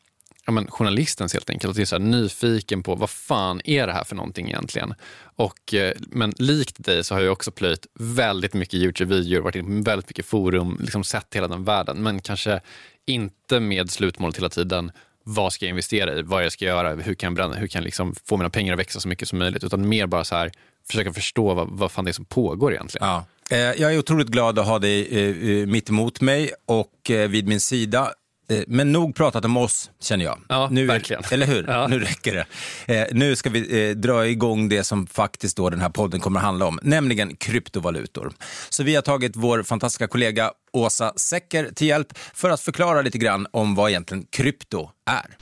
ja, 0.47 0.53
men 0.53 0.71
journalistens 0.71 1.33
helt 1.33 1.51
enkelt. 1.51 1.71
Att 1.71 1.77
jag 1.77 1.83
är 1.83 1.87
så 1.87 1.95
här 1.95 2.03
nyfiken 2.03 2.83
på 2.83 2.95
vad 2.95 3.11
fan 3.11 3.61
är 3.65 3.87
det 3.87 3.93
här 3.93 4.05
för 4.05 4.17
någonting 4.17 4.49
egentligen? 4.49 4.95
Och, 5.37 5.75
eh, 5.75 5.93
men 5.99 6.33
likt 6.39 6.85
dig 6.85 7.05
så 7.05 7.15
har 7.15 7.21
jag 7.21 7.33
också 7.33 7.51
plöjt 7.51 7.87
väldigt 7.99 8.55
mycket 8.55 8.75
Youtube-videor, 8.75 9.41
varit 9.41 9.57
inne 9.57 9.83
på 9.85 9.91
väldigt 9.91 10.09
mycket 10.09 10.27
forum, 10.27 10.79
liksom 10.81 11.05
sett 11.05 11.35
hela 11.35 11.49
den 11.49 11.65
världen. 11.65 12.03
Men 12.03 12.21
kanske 12.21 12.61
inte 13.07 13.61
med 13.61 13.91
slutmålet 13.91 14.37
hela 14.37 14.49
tiden. 14.49 14.93
Vad 15.25 15.53
ska 15.53 15.65
jag 15.65 15.71
investera 15.71 16.19
i? 16.19 16.23
Vad 16.23 16.45
jag 16.45 16.53
ska 16.53 16.65
göra? 16.65 16.95
Hur 16.95 17.15
kan 17.15 17.27
jag, 17.27 17.35
bränna, 17.35 17.55
hur 17.55 17.67
kan 17.67 17.79
jag 17.79 17.85
liksom 17.85 18.15
få 18.25 18.37
mina 18.37 18.51
pengar 18.51 18.73
att 18.73 18.79
växa 18.79 19.01
så 19.01 19.09
mycket 19.09 19.29
som 19.29 19.39
möjligt? 19.39 19.65
Utan 19.65 19.89
mer 19.89 20.07
bara 20.07 20.25
så 20.25 20.35
här, 20.35 20.53
försöka 20.87 21.13
förstå 21.13 21.55
vad, 21.55 21.69
vad 21.71 21.93
fan 21.93 22.05
det 22.05 22.11
är 22.11 22.13
som 22.13 22.25
pågår 22.25 22.73
egentligen. 22.73 23.07
Ja. 23.07 23.25
Eh, 23.51 23.59
jag 23.59 23.95
är 23.95 23.99
otroligt 23.99 24.29
glad 24.29 24.59
att 24.59 24.67
ha 24.67 24.79
dig 24.79 25.09
eh, 25.61 25.67
mitt 25.67 25.91
emot 25.91 26.21
mig 26.21 26.51
och 26.67 27.11
vid 27.29 27.49
min 27.49 27.61
sida. 27.61 28.13
Eh, 28.51 28.59
Men 28.67 28.93
nog 28.93 29.15
pratat 29.15 29.45
om 29.45 29.57
oss, 29.57 29.91
känner 30.03 30.25
jag. 30.25 30.39
Ja, 30.49 30.69
nu, 30.71 30.87
verkligen. 30.87 31.23
Eller 31.31 31.47
hur? 31.47 31.65
Ja. 31.69 31.87
Nu 31.87 31.99
räcker 32.01 32.45
det. 32.87 33.01
Eh, 33.01 33.07
Nu 33.13 33.37
ska 33.37 33.51
vi 33.51 33.89
eh, 33.89 33.97
dra 33.97 34.27
igång 34.27 34.69
det 34.69 34.85
som 34.85 35.07
faktiskt 35.07 35.57
då 35.57 35.71
den 35.71 35.81
här 35.81 35.89
podden 35.89 36.21
kommer 36.21 36.41
att 36.41 36.47
handla 36.47 36.67
om, 36.67 36.79
nämligen 36.83 37.37
kryptovalutor. 37.37 38.33
Så 38.69 38.83
vi 38.83 38.95
har 38.95 39.03
tagit 39.03 39.37
vår 39.37 39.63
fantastiska 39.63 40.07
kollega 40.07 40.51
Åsa 40.73 41.13
Secker 41.17 41.71
till 41.75 41.87
hjälp 41.87 42.09
för 42.35 42.51
att 42.51 42.61
förklara 42.61 43.03
lite 43.03 43.19
grann 43.19 43.47
om 43.51 43.75
vad 43.75 43.91
egentligen 43.91 44.27
krypto 44.31 44.91
är. 45.11 45.37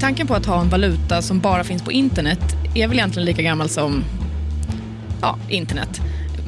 Tanken 0.00 0.26
på 0.26 0.34
att 0.34 0.46
ha 0.46 0.60
en 0.60 0.68
valuta 0.68 1.22
som 1.22 1.40
bara 1.40 1.64
finns 1.64 1.82
på 1.82 1.92
internet 1.92 2.40
är 2.74 2.88
väl 2.88 2.96
egentligen 2.98 3.26
lika 3.26 3.42
gammal 3.42 3.68
som 3.68 4.04
ja, 5.22 5.38
internet. 5.48 6.00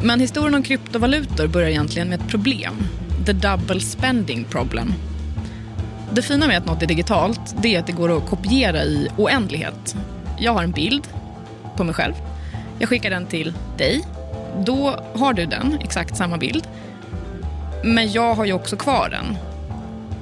Men 0.05 0.21
historien 0.21 0.55
om 0.55 0.63
kryptovalutor 0.63 1.47
börjar 1.47 1.69
egentligen 1.69 2.09
med 2.09 2.21
ett 2.21 2.29
problem. 2.29 2.75
The 3.27 3.33
double 3.33 3.81
spending 3.81 4.45
problem. 4.45 4.95
Det 6.13 6.23
fina 6.23 6.47
med 6.47 6.59
att 6.59 6.67
något 6.67 6.83
är 6.83 6.87
digitalt 6.87 7.41
det 7.63 7.75
är 7.75 7.81
att 7.81 7.87
det 7.87 7.93
går 7.93 8.17
att 8.17 8.27
kopiera 8.27 8.83
i 8.85 9.09
oändlighet. 9.17 9.97
Jag 10.39 10.53
har 10.53 10.63
en 10.63 10.73
bild 10.73 11.09
på 11.77 11.85
mig 11.85 11.95
själv. 11.95 12.15
Jag 12.79 12.89
skickar 12.89 13.11
den 13.11 13.27
till 13.27 13.55
dig. 13.79 14.05
Då 14.67 14.97
har 15.15 15.33
du 15.33 15.47
den, 15.47 15.79
exakt 15.81 16.17
samma 16.17 16.39
bild. 16.39 16.69
Men 17.85 18.13
jag 18.13 18.35
har 18.35 18.45
ju 18.45 18.53
också 18.53 18.77
kvar 18.77 19.09
den. 19.11 19.37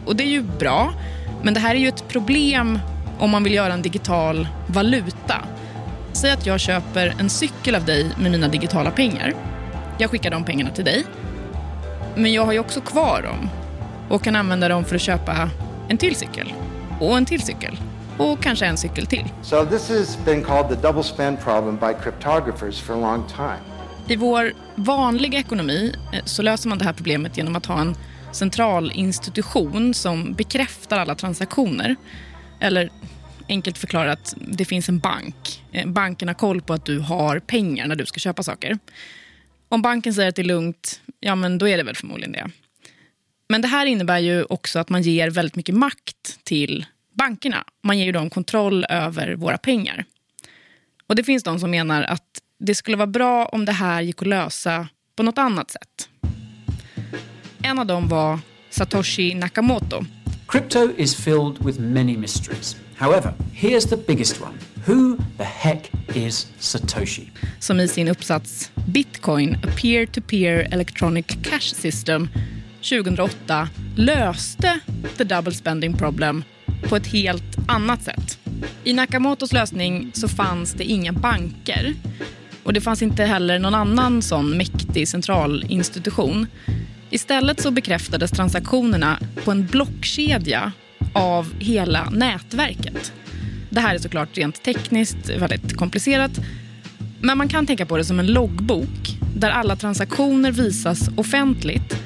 Och 0.07 0.17
det 0.17 0.25
är 0.25 0.29
ju 0.29 0.43
bra, 0.43 0.95
men 1.43 1.55
det 1.55 1.61
här 1.61 1.75
är 1.75 1.79
ju 1.79 1.89
ett 1.89 2.09
problem 2.09 2.79
om 3.19 3.31
man 3.31 3.45
vill 3.45 3.55
göra 3.55 3.73
en 3.73 3.83
digital 3.83 4.49
valuta. 4.67 5.45
Säg 6.13 6.31
att 6.31 6.47
jag 6.47 6.61
köper 6.61 7.15
en 7.19 7.31
cykel 7.31 7.75
av 7.75 7.85
dig 7.85 8.11
med 8.19 8.31
mina 8.31 8.49
digitala 8.49 8.91
pengar. 8.91 9.35
Jag 10.01 10.11
skickar 10.11 10.31
de 10.31 10.45
pengarna 10.45 10.71
till 10.71 10.85
dig. 10.85 11.05
Men 12.17 12.33
jag 12.33 12.45
har 12.45 12.53
ju 12.53 12.59
också 12.59 12.81
kvar 12.81 13.23
dem 13.23 13.51
och 14.09 14.25
kan 14.25 14.37
använda 14.37 14.69
dem 14.69 14.85
för 14.85 14.97
att 14.97 15.03
köpa 15.03 15.51
en 15.89 15.99
till 15.99 16.17
cykel 16.17 16.53
och 17.01 17.17
en 17.17 17.27
till 17.27 17.43
cykel 17.43 17.81
och 18.19 18.43
kanske 18.43 18.67
en 18.67 18.77
cykel 18.77 19.07
till. 19.07 19.25
So 19.43 19.67
this 19.67 19.89
has 19.89 20.25
been 20.25 20.45
called 20.45 20.69
the 20.69 20.87
double 20.87 21.03
spend 21.03 21.41
problem 21.41 21.77
by 21.77 22.03
cryptographers 22.03 22.81
for 22.81 22.95
a 22.95 23.01
long 23.01 23.25
time. 23.37 23.59
I 24.09 24.17
vår 24.17 24.53
vanliga 24.75 25.39
ekonomi 25.39 25.95
eh, 26.13 26.25
så 26.25 26.43
löser 26.43 26.69
man 26.69 26.79
det 26.79 26.85
här 26.85 26.93
problemet 26.93 27.37
genom 27.37 27.57
att 27.57 27.67
ha 27.67 27.81
en 27.81 27.97
central 28.33 28.93
institution 28.95 29.95
som 29.95 30.33
bekräftar 30.33 30.99
alla 30.99 31.15
transaktioner. 31.15 31.97
Eller 32.61 32.91
enkelt 33.49 33.79
förklarat, 33.79 34.35
det 34.37 34.65
finns 34.65 34.89
en 34.89 34.99
bank. 34.99 35.65
Eh, 35.73 35.87
Banken 35.87 36.29
har 36.29 36.35
koll 36.35 36.63
på 36.63 36.73
att 36.73 36.85
du 36.85 36.99
har 36.99 37.39
pengar 37.39 37.87
när 37.87 37.97
du 37.97 38.07
ska 38.07 38.19
köpa 38.19 38.43
saker. 38.43 38.79
Om 39.73 39.83
banken 39.83 40.15
säger 40.15 40.29
att 40.29 40.37
det 40.37 40.43
är 40.43 40.45
lugnt, 40.45 41.01
ja 41.21 41.35
men 41.35 41.59
då 41.59 41.69
är 41.69 41.77
det 41.77 41.83
väl 41.83 41.97
förmodligen 41.97 42.33
det. 42.33 42.51
Men 43.49 43.63
det 43.63 43.69
här 43.69 43.87
innebär 43.87 44.19
ju 44.19 44.45
också 44.45 44.79
att 44.79 44.89
man 44.89 45.03
ger 45.03 45.31
väldigt 45.31 45.57
mycket 45.57 45.75
makt 45.75 46.45
till 46.45 46.87
bankerna. 47.13 47.65
Man 47.83 47.99
ger 47.99 48.07
ju 48.07 48.13
dem 48.13 48.31
kontroll 48.31 48.87
över 48.89 49.35
våra 49.35 49.59
pengar. 49.59 50.05
Och 51.07 51.17
det 51.17 51.25
finns 51.25 51.43
de 51.43 51.61
som 51.61 51.71
menar 51.71 52.03
att 52.03 52.43
det 52.59 52.75
skulle 52.75 52.97
vara 52.97 53.07
bra 53.07 53.47
om 53.47 53.65
det 53.65 53.73
här 53.73 54.03
gick 54.03 54.23
att 54.23 54.29
lösa 54.29 54.89
på 55.17 55.23
något 55.23 55.39
annat 55.39 55.71
sätt. 55.71 56.09
En 57.63 57.79
av 57.79 57.87
dem 57.87 58.09
var 58.09 58.39
Satoshi 58.71 59.35
Nakamoto. 59.35 60.05
Crypto 60.49 60.89
is 60.97 61.17
filled 61.17 61.67
with 61.67 61.81
many 61.81 62.17
mysteries. 62.17 62.77
However, 62.97 63.35
here's 63.55 63.89
the 63.89 63.97
biggest 63.97 64.43
one. 64.43 64.70
Who 64.87 65.17
the 65.37 65.45
heck 65.45 65.93
is 66.15 66.53
Satoshi? 66.59 67.31
som 67.59 67.81
i 67.81 67.89
sin 67.89 68.09
uppsats 68.09 68.71
Bitcoin, 68.75 69.55
a 69.55 69.69
peer-to-peer 69.81 70.69
electronic 70.71 71.27
cash 71.43 71.75
system 71.75 72.29
2008 72.83 73.69
löste 73.97 74.81
the 75.17 75.25
double 75.25 75.53
spending 75.53 75.97
problem 75.97 76.45
på 76.83 76.97
ett 76.97 77.07
helt 77.07 77.57
annat 77.69 78.03
sätt. 78.03 78.39
I 78.85 78.93
Nakamotos 78.93 79.53
lösning 79.53 80.11
så 80.15 80.29
fanns 80.29 80.73
det 80.73 80.85
inga 80.85 81.13
banker 81.13 81.95
och 82.63 82.73
det 82.73 82.81
fanns 82.81 83.03
inte 83.03 83.25
heller 83.25 83.59
någon 83.59 83.75
annan 83.75 84.23
sån 84.23 84.57
mäktig 84.57 85.09
centralinstitution. 85.09 86.47
Istället 87.11 87.61
så 87.61 87.71
bekräftades 87.71 88.31
transaktionerna 88.31 89.19
på 89.45 89.51
en 89.51 89.67
blockkedja 89.67 90.73
av 91.15 91.55
hela 91.59 92.11
nätverket. 92.11 93.13
Det 93.71 93.81
här 93.81 93.95
är 93.95 93.99
såklart 93.99 94.39
rent 94.39 94.63
tekniskt 94.63 95.31
väldigt 95.31 95.77
komplicerat 95.77 96.41
men 97.21 97.39
man 97.39 97.49
kan 97.49 97.67
tänka 97.67 97.87
på 97.87 97.97
det 97.97 98.05
som 98.05 98.19
en 98.19 98.27
loggbok 98.27 99.19
där 99.37 99.51
alla 99.51 99.77
transaktioner 99.77 100.53
visas 100.53 101.11
offentligt 101.17 101.97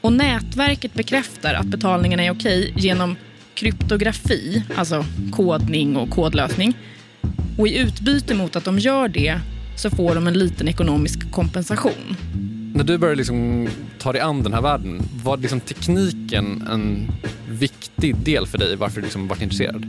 och 0.00 0.12
nätverket 0.12 0.94
bekräftar 0.94 1.54
att 1.54 1.66
betalningarna 1.66 2.22
är 2.24 2.30
okej 2.30 2.72
genom 2.76 3.16
kryptografi, 3.54 4.62
alltså 4.76 5.04
kodning 5.32 5.96
och 5.96 6.10
kodlösning. 6.10 6.76
Och 7.58 7.68
i 7.68 7.78
utbyte 7.78 8.34
mot 8.34 8.56
att 8.56 8.64
de 8.64 8.78
gör 8.78 9.08
det 9.08 9.40
så 9.76 9.90
får 9.90 10.14
de 10.14 10.26
en 10.26 10.34
liten 10.34 10.68
ekonomisk 10.68 11.30
kompensation. 11.30 12.16
När 12.74 12.84
du 12.84 12.98
började 12.98 13.16
liksom 13.16 13.68
ta 13.98 14.12
dig 14.12 14.20
an 14.20 14.42
den 14.42 14.52
här 14.52 14.62
världen, 14.62 15.02
var 15.24 15.36
liksom 15.36 15.60
tekniken 15.60 16.68
en 16.70 17.10
viktig 17.48 18.16
del 18.16 18.46
för 18.46 18.58
dig 18.58 18.76
varför 18.76 18.96
du 18.96 19.02
liksom 19.02 19.28
varit 19.28 19.42
intresserad? 19.42 19.86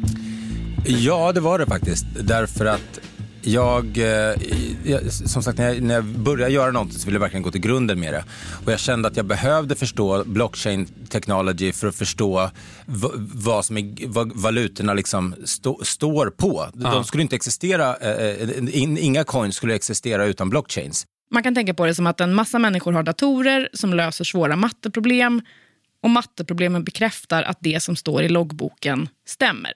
Ja, 0.85 1.31
det 1.31 1.39
var 1.39 1.59
det 1.59 1.65
faktiskt. 1.65 2.05
Därför 2.19 2.65
att 2.65 2.99
Jag, 3.45 3.97
eh, 3.97 4.35
jag, 4.83 5.11
som 5.11 5.43
sagt, 5.43 5.57
när 5.57 5.73
jag, 5.73 5.81
när 5.81 5.95
jag 5.95 6.03
började 6.05 6.53
göra 6.53 6.71
någonting 6.71 6.99
så 6.99 7.05
ville 7.05 7.15
jag 7.15 7.21
verkligen 7.21 7.43
gå 7.43 7.51
till 7.51 7.61
grunden 7.61 7.99
med 7.99 8.13
det. 8.13 8.23
Och 8.65 8.71
jag 8.71 8.79
kände 8.79 9.07
att 9.07 9.17
jag 9.17 9.25
behövde 9.25 9.75
förstå 9.75 10.23
blockchain 10.23 10.85
technology 11.09 11.71
för 11.71 11.87
att 11.87 11.95
förstå 11.95 12.49
v, 12.85 13.07
vad, 13.33 13.65
som 13.65 13.77
är, 13.77 14.07
vad 14.07 14.31
valutorna 14.35 14.93
liksom 14.93 15.35
stå, 15.45 15.79
står 15.83 16.27
på. 16.29 16.67
Ja. 16.73 16.91
De 16.91 17.03
skulle 17.03 17.23
inte 17.23 17.35
existera, 17.35 17.95
eh, 17.95 18.79
in, 18.81 18.97
inga 18.97 19.23
coins 19.23 19.55
skulle 19.55 19.75
existera 19.75 20.25
utan 20.25 20.49
blockchains. 20.49 21.05
Man 21.31 21.43
kan 21.43 21.55
tänka 21.55 21.73
på 21.73 21.85
det 21.85 21.95
som 21.95 22.07
att 22.07 22.21
en 22.21 22.33
massa 22.33 22.59
människor 22.59 22.91
har 22.91 23.03
datorer 23.03 23.69
som 23.73 23.93
löser 23.93 24.23
svåra 24.23 24.55
matteproblem 24.55 25.41
och 26.03 26.09
matteproblemen 26.09 26.83
bekräftar 26.83 27.43
att 27.43 27.57
det 27.61 27.83
som 27.83 27.95
står 27.95 28.23
i 28.23 28.29
loggboken 28.29 29.09
stämmer. 29.27 29.71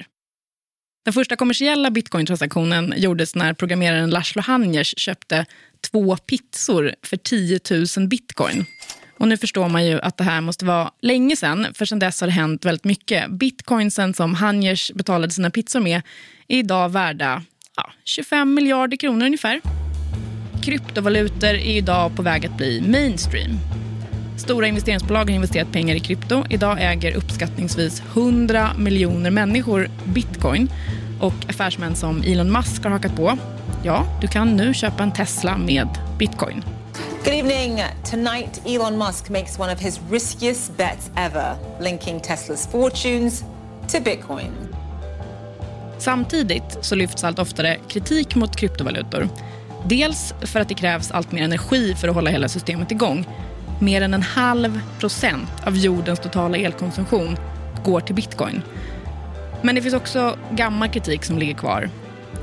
Den 1.08 1.14
första 1.14 1.36
kommersiella 1.36 1.92
bitcointransaktionen 1.92 2.94
gjordes 2.98 3.36
när 3.36 3.54
programmeraren 3.54 4.10
Lars 4.10 4.38
Hanjers 4.38 4.94
köpte 4.98 5.46
två 5.92 6.18
pizzor 6.18 6.96
för 7.04 7.18
10 7.18 7.60
000 7.98 8.08
bitcoin. 8.08 8.66
Och 9.18 9.28
nu 9.28 9.38
förstår 9.38 9.70
man 9.70 9.86
ju 9.86 10.00
att 10.02 10.18
det 10.18 10.24
här 10.24 10.42
måste 10.42 10.66
vara 10.66 10.92
länge 11.02 11.36
sen, 11.36 11.68
för 11.74 11.86
sen 11.86 12.00
dess 12.00 12.22
har 12.22 12.28
det 12.28 12.34
hänt 12.34 12.66
väldigt 12.66 12.84
mycket. 12.84 13.32
Bitcoinsen 13.32 14.14
som 14.14 14.36
Hanjers 14.36 14.92
betalade 14.92 15.34
sina 15.34 15.50
pizzor 15.50 15.80
med 15.80 16.02
är 16.48 16.58
idag 16.58 16.90
värda 16.90 17.44
ja, 17.76 17.92
25 18.04 18.54
miljarder 18.54 18.98
kronor 18.98 19.26
ungefär. 19.26 19.62
Kryptovalutor 20.64 21.50
är 21.50 21.78
idag 21.78 22.16
på 22.16 22.22
väg 22.22 22.46
att 22.46 22.58
bli 22.58 22.82
mainstream. 22.82 23.60
Stora 24.48 24.68
investeringsbolag 24.68 25.26
har 25.26 25.36
investerat 25.36 25.72
pengar 25.72 25.96
i 25.96 26.00
krypto. 26.00 26.44
Idag 26.50 26.78
äger 26.82 27.16
uppskattningsvis 27.16 28.02
100 28.14 28.70
miljoner 28.78 29.32
människor 29.32 29.90
bitcoin. 30.04 30.72
Och 31.22 31.34
affärsmän 31.50 31.96
som 31.96 32.22
Elon 32.22 32.52
Musk 32.52 32.84
har 32.84 32.92
hakat 32.92 33.16
på. 33.16 33.38
Ja, 33.84 34.06
du 34.22 34.28
kan 34.28 34.56
nu 34.56 34.74
köpa 34.74 35.04
en 35.04 35.12
Tesla 35.12 35.58
med 35.58 35.88
bitcoin. 36.20 36.64
Good 37.26 37.34
evening. 37.34 37.84
Tonight, 38.12 38.62
Elon 38.66 38.98
Musk 38.98 39.30
makes 39.30 39.60
one 39.60 39.74
of 39.74 39.80
his 39.80 40.00
riskiest 40.12 40.78
bets 40.78 41.12
ever, 41.16 41.56
linking 41.82 42.20
Tesla's 42.20 42.72
fortunes 42.72 43.44
to 43.92 43.98
Bitcoin. 44.06 44.52
Samtidigt 45.98 46.78
så 46.82 46.96
lyfts 46.96 47.24
allt 47.24 47.40
oftare 47.40 47.78
kritik 47.88 48.36
mot 48.36 48.56
kryptovalutor. 48.56 49.30
Dels 49.86 50.34
för 50.42 50.60
att 50.60 50.68
det 50.68 50.76
krävs 50.76 51.12
allt 51.12 51.32
mer 51.32 51.44
energi 51.44 51.96
för 51.96 52.08
att 52.08 52.16
hålla 52.16 52.30
hela 52.30 52.48
systemet 52.48 52.92
igång. 52.92 53.26
Mer 53.80 54.02
än 54.02 54.14
en 54.14 54.24
halv 54.24 54.82
procent 55.00 55.50
av 55.64 55.78
jordens 55.78 56.20
totala 56.20 56.58
elkonsumtion 56.58 57.38
går 57.84 58.02
till 58.02 58.16
bitcoin. 58.16 58.62
Men 59.62 59.76
det 59.76 59.82
finns 59.82 59.94
också 59.94 60.38
gammal 60.52 60.90
kritik 60.90 61.26
som 61.26 61.38
ligger 61.38 61.54
kvar. 61.54 61.90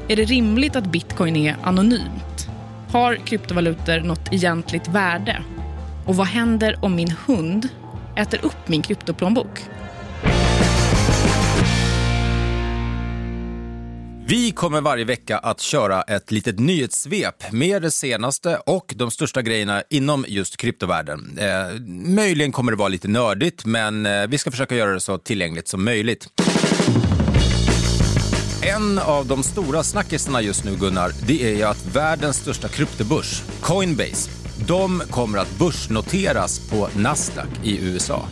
Är 0.08 0.16
det 0.16 0.24
rimligt 0.24 0.76
att 0.76 0.86
bitcoin 0.86 1.36
är 1.36 1.56
anonymt? 1.62 2.48
Har 2.92 3.16
kryptovalutor 3.16 4.00
något 4.00 4.32
egentligt 4.32 4.88
värde? 4.88 5.42
Och 6.06 6.16
vad 6.16 6.26
händer 6.26 6.76
om 6.80 6.94
min 6.94 7.14
hund 7.26 7.68
äter 8.16 8.44
upp 8.44 8.68
min 8.68 8.82
kryptoplånbok? 8.82 9.60
Vi 14.28 14.50
kommer 14.50 14.80
varje 14.80 15.04
vecka 15.04 15.38
att 15.38 15.60
köra 15.60 16.02
ett 16.02 16.30
litet 16.30 16.58
nyhetssvep 16.58 17.52
med 17.52 17.82
det 17.82 17.90
senaste 17.90 18.56
och 18.56 18.94
de 18.96 19.10
största 19.10 19.42
grejerna 19.42 19.82
inom 19.90 20.24
just 20.28 20.56
kryptovärlden. 20.56 21.38
Eh, 21.38 21.80
möjligen 22.14 22.52
kommer 22.52 22.72
det 22.72 22.78
vara 22.78 22.88
lite 22.88 23.08
nördigt, 23.08 23.64
men 23.64 24.06
eh, 24.06 24.26
vi 24.26 24.38
ska 24.38 24.50
försöka 24.50 24.76
göra 24.76 24.92
det 24.92 25.00
så 25.00 25.18
tillgängligt 25.18 25.68
som 25.68 25.84
möjligt. 25.84 26.28
En 28.62 28.98
av 28.98 29.26
de 29.26 29.42
stora 29.42 29.82
snackisarna 29.82 30.42
just 30.42 30.64
nu, 30.64 30.76
Gunnar, 30.76 31.12
det 31.26 31.44
är 31.44 31.56
ju 31.56 31.62
att 31.62 31.86
världens 31.96 32.36
största 32.36 32.68
kryptobörs, 32.68 33.42
Coinbase, 33.60 34.30
de 34.66 35.02
kommer 35.10 35.38
att 35.38 35.58
börsnoteras 35.58 36.70
på 36.70 36.88
Nasdaq 36.96 37.48
i 37.62 37.78
USA. 37.86 38.28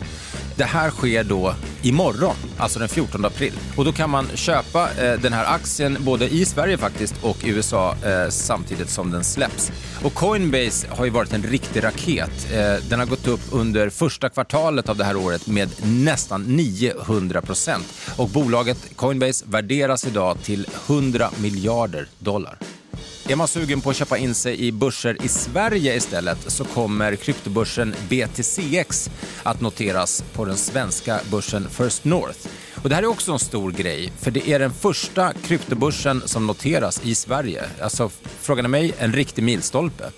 Det 0.55 0.63
här 0.63 0.89
sker 0.89 1.23
då 1.23 1.55
imorgon, 1.81 2.35
alltså 2.57 2.79
den 2.79 2.89
14 2.89 3.25
april. 3.25 3.53
Och 3.77 3.85
då 3.85 3.91
kan 3.91 4.09
man 4.09 4.27
köpa 4.35 4.89
eh, 4.91 5.19
den 5.19 5.33
här 5.33 5.45
aktien 5.45 5.97
både 5.99 6.29
i 6.29 6.45
Sverige 6.45 6.77
faktiskt 6.77 7.15
och 7.21 7.45
i 7.45 7.49
USA 7.49 7.95
eh, 8.05 8.29
samtidigt 8.29 8.89
som 8.89 9.11
den 9.11 9.23
släpps. 9.23 9.71
Och 10.03 10.13
Coinbase 10.13 10.87
har 10.89 11.05
ju 11.05 11.11
varit 11.11 11.33
en 11.33 11.43
riktig 11.43 11.83
raket. 11.83 12.51
Eh, 12.53 12.89
den 12.89 12.99
har 12.99 13.05
gått 13.05 13.27
upp 13.27 13.41
under 13.51 13.89
första 13.89 14.29
kvartalet 14.29 14.89
av 14.89 14.97
det 14.97 15.03
här 15.03 15.15
året 15.15 15.47
med 15.47 15.69
nästan 15.83 16.43
900 16.43 17.41
procent. 17.41 17.85
Och 18.17 18.29
bolaget 18.29 18.77
Coinbase 18.95 19.45
värderas 19.47 20.07
idag 20.07 20.37
till 20.43 20.67
100 20.87 21.29
miljarder 21.41 22.07
dollar. 22.19 22.57
Är 23.33 23.37
man 23.37 23.47
sugen 23.47 23.81
på 23.81 23.89
att 23.89 23.95
köpa 23.95 24.17
in 24.17 24.35
sig 24.35 24.67
i 24.67 24.71
börser 24.71 25.17
i 25.23 25.27
Sverige 25.27 25.95
istället 25.95 26.37
så 26.47 26.65
kommer 26.65 27.15
kryptobörsen 27.15 27.95
BTCX 28.09 29.09
att 29.43 29.61
noteras 29.61 30.23
på 30.33 30.45
den 30.45 30.57
svenska 30.57 31.19
börsen 31.31 31.69
First 31.69 32.03
North. 32.03 32.39
Och 32.83 32.89
det 32.89 32.95
här 32.95 33.03
är 33.03 33.07
också 33.07 33.31
en 33.31 33.39
stor 33.39 33.71
grej, 33.71 34.11
för 34.21 34.31
det 34.31 34.49
är 34.49 34.59
den 34.59 34.73
första 34.73 35.33
kryptobörsen 35.33 36.21
som 36.25 36.47
noteras 36.47 37.01
i 37.03 37.15
Sverige. 37.15 37.63
Alltså, 37.81 38.11
frågan 38.41 38.65
är 38.65 38.69
mig, 38.69 38.93
en 38.99 39.13
riktig 39.13 39.43
milstolpe. 39.43 40.11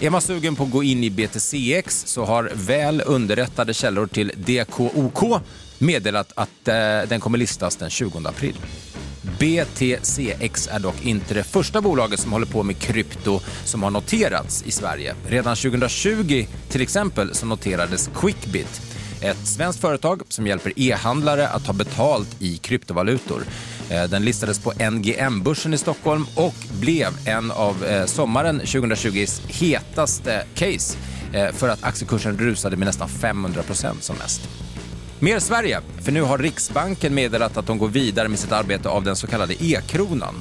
Är 0.00 0.10
man 0.10 0.20
sugen 0.20 0.56
på 0.56 0.64
att 0.64 0.70
gå 0.70 0.82
in 0.82 1.04
i 1.04 1.10
BTCX 1.10 2.06
så 2.06 2.24
har 2.24 2.50
väl 2.54 3.02
underrättade 3.06 3.74
källor 3.74 4.06
till 4.06 4.32
DKOK 4.36 5.40
meddelat 5.78 6.32
att 6.36 6.68
eh, 6.68 6.74
den 7.08 7.20
kommer 7.20 7.38
listas 7.38 7.76
den 7.76 7.90
20 7.90 8.28
april. 8.28 8.56
BTCX 9.22 10.68
är 10.72 10.80
dock 10.80 11.02
inte 11.02 11.34
det 11.34 11.44
första 11.44 11.80
bolaget 11.80 12.20
som 12.20 12.32
håller 12.32 12.46
på 12.46 12.62
med 12.62 12.78
krypto 12.78 13.40
som 13.64 13.82
har 13.82 13.90
noterats 13.90 14.62
i 14.66 14.70
Sverige. 14.70 15.14
Redan 15.26 15.56
2020 15.56 16.46
till 16.68 16.80
exempel 16.80 17.34
så 17.34 17.46
noterades 17.46 18.10
Quickbit, 18.14 18.82
ett 19.20 19.46
svenskt 19.46 19.80
företag 19.80 20.22
som 20.28 20.46
hjälper 20.46 20.72
e-handlare 20.76 21.48
att 21.48 21.64
ta 21.64 21.72
betalt 21.72 22.36
i 22.38 22.56
kryptovalutor. 22.56 23.42
Eh, 23.90 24.04
den 24.04 24.24
listades 24.24 24.58
på 24.58 24.72
NGM-börsen 24.90 25.74
i 25.74 25.78
Stockholm 25.78 26.26
och 26.34 26.54
blev 26.80 27.08
en 27.28 27.50
av 27.50 27.84
eh, 27.84 28.06
sommaren 28.06 28.60
2020s 28.60 29.42
hetaste 29.48 30.44
case 30.54 30.98
eh, 31.32 31.52
för 31.52 31.68
att 31.68 31.84
aktiekursen 31.84 32.38
rusade 32.38 32.76
med 32.76 32.86
nästan 32.86 33.08
500 33.08 33.62
procent 33.62 34.02
som 34.02 34.16
mest. 34.16 34.48
Mer 35.22 35.38
Sverige, 35.38 35.80
för 36.04 36.12
nu 36.12 36.22
har 36.22 36.38
Riksbanken 36.38 37.14
meddelat 37.14 37.56
att 37.56 37.66
de 37.66 37.78
går 37.78 37.88
vidare 37.88 38.28
med 38.28 38.38
sitt 38.38 38.52
arbete 38.52 38.88
av 38.88 39.04
den 39.04 39.16
så 39.16 39.26
kallade 39.26 39.64
e-kronan. 39.64 40.34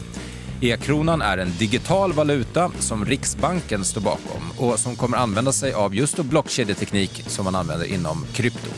E-kronan 0.61 1.21
är 1.21 1.37
en 1.37 1.53
digital 1.59 2.13
valuta 2.13 2.71
som 2.79 3.05
Riksbanken 3.05 3.85
står 3.85 4.01
bakom 4.01 4.51
och 4.57 4.79
som 4.79 4.95
kommer 4.95 5.17
använda 5.17 5.51
sig 5.51 5.73
av 5.73 5.95
just 5.95 6.17
blockkedjeteknik 6.17 7.23
som 7.27 7.45
man 7.45 7.55
använder 7.55 7.85
inom 7.85 8.25
krypto. 8.33 8.69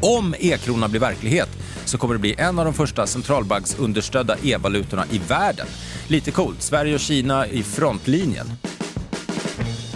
Om 0.00 0.34
e-kronan 0.38 0.90
blir 0.90 1.00
verklighet 1.00 1.48
så 1.84 1.98
kommer 1.98 2.14
det 2.14 2.20
bli 2.20 2.34
en 2.38 2.58
av 2.58 2.64
de 2.64 2.74
första 2.74 3.06
centralbanksunderstödda 3.06 4.36
e-valutorna 4.42 5.04
i 5.10 5.18
världen. 5.18 5.66
Lite 6.08 6.30
coolt, 6.30 6.62
Sverige 6.62 6.94
och 6.94 7.00
Kina 7.00 7.46
i 7.46 7.62
frontlinjen. 7.62 8.46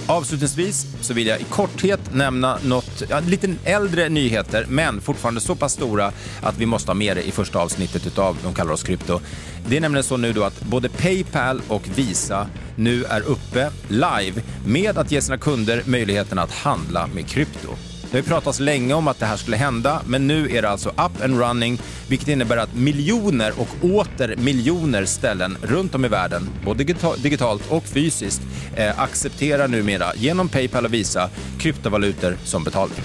Avslutningsvis 0.09 0.87
så 1.01 1.15
vill 1.15 1.27
jag 1.27 1.41
i 1.41 1.45
korthet 1.45 2.01
nämna 2.15 2.59
något, 2.65 3.03
ja, 3.09 3.21
lite 3.21 3.55
äldre 3.65 4.09
nyheter, 4.09 4.67
men 4.69 5.01
fortfarande 5.01 5.41
så 5.41 5.55
pass 5.55 5.73
stora 5.73 6.13
att 6.43 6.59
vi 6.59 6.67
måste 6.67 6.91
ha 6.91 6.95
med 6.95 7.17
det 7.17 7.29
i 7.29 7.31
första 7.31 7.59
avsnittet 7.59 8.19
av 8.19 8.37
De 8.43 8.55
kallar 8.55 8.73
oss 8.73 8.83
krypto. 8.83 9.21
Det 9.67 9.77
är 9.77 9.81
nämligen 9.81 10.05
så 10.05 10.17
nu 10.17 10.33
då 10.33 10.45
att 10.45 10.61
både 10.61 10.89
Paypal 10.89 11.61
och 11.69 11.89
Visa 11.95 12.47
nu 12.77 13.05
är 13.05 13.21
uppe 13.21 13.71
live 13.89 14.43
med 14.67 14.99
att 14.99 15.13
ge 15.13 15.23
sina 15.23 15.39
kunder 15.39 15.83
möjligheten 15.87 16.39
att 16.39 16.53
handla 16.53 17.07
med 17.07 17.29
krypto. 17.29 17.88
Det 18.11 18.17
har 18.17 18.23
ju 18.23 18.29
pratats 18.29 18.61
länge 18.61 18.95
om 18.95 19.09
att 19.09 19.19
det 19.19 19.27
här 19.27 19.37
skulle 19.37 19.57
hända, 19.57 20.03
men 20.07 20.27
nu 20.27 20.51
är 20.57 20.63
det 20.63 20.69
alltså 20.69 20.89
up 20.89 21.23
and 21.25 21.41
running, 21.41 21.79
vilket 22.09 22.29
innebär 22.29 22.57
att 22.57 22.75
miljoner 22.75 23.53
och 23.61 23.85
åter 23.85 24.37
miljoner 24.37 25.05
ställen 25.05 25.57
runt 25.63 25.95
om 25.95 26.05
i 26.05 26.09
världen, 26.09 26.49
både 26.65 26.85
digitalt 27.23 27.71
och 27.71 27.85
fysiskt, 27.85 28.43
eh, 28.77 29.01
accepterar 29.01 29.69
numera 29.69 30.15
genom 30.15 30.49
Paypal 30.49 30.85
och 30.85 30.95
Visa 30.95 31.31
kryptovalutor 31.59 32.37
som 32.45 32.65
betalning. 32.65 32.99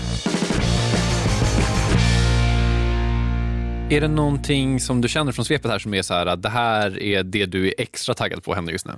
Är 3.89 4.01
det 4.01 4.07
någonting 4.07 4.79
som 4.79 5.01
du 5.01 5.07
känner 5.07 5.31
från 5.31 5.45
svepet 5.45 5.71
här 5.71 5.79
som 5.79 5.93
är 5.93 6.01
så 6.01 6.13
här 6.13 6.25
att 6.25 6.41
det 6.41 6.49
här 6.49 7.03
är 7.03 7.23
det 7.23 7.45
du 7.45 7.67
är 7.67 7.73
extra 7.77 8.13
taggad 8.13 8.43
på 8.43 8.55
händer 8.55 8.71
just 8.71 8.85
nu? 8.85 8.93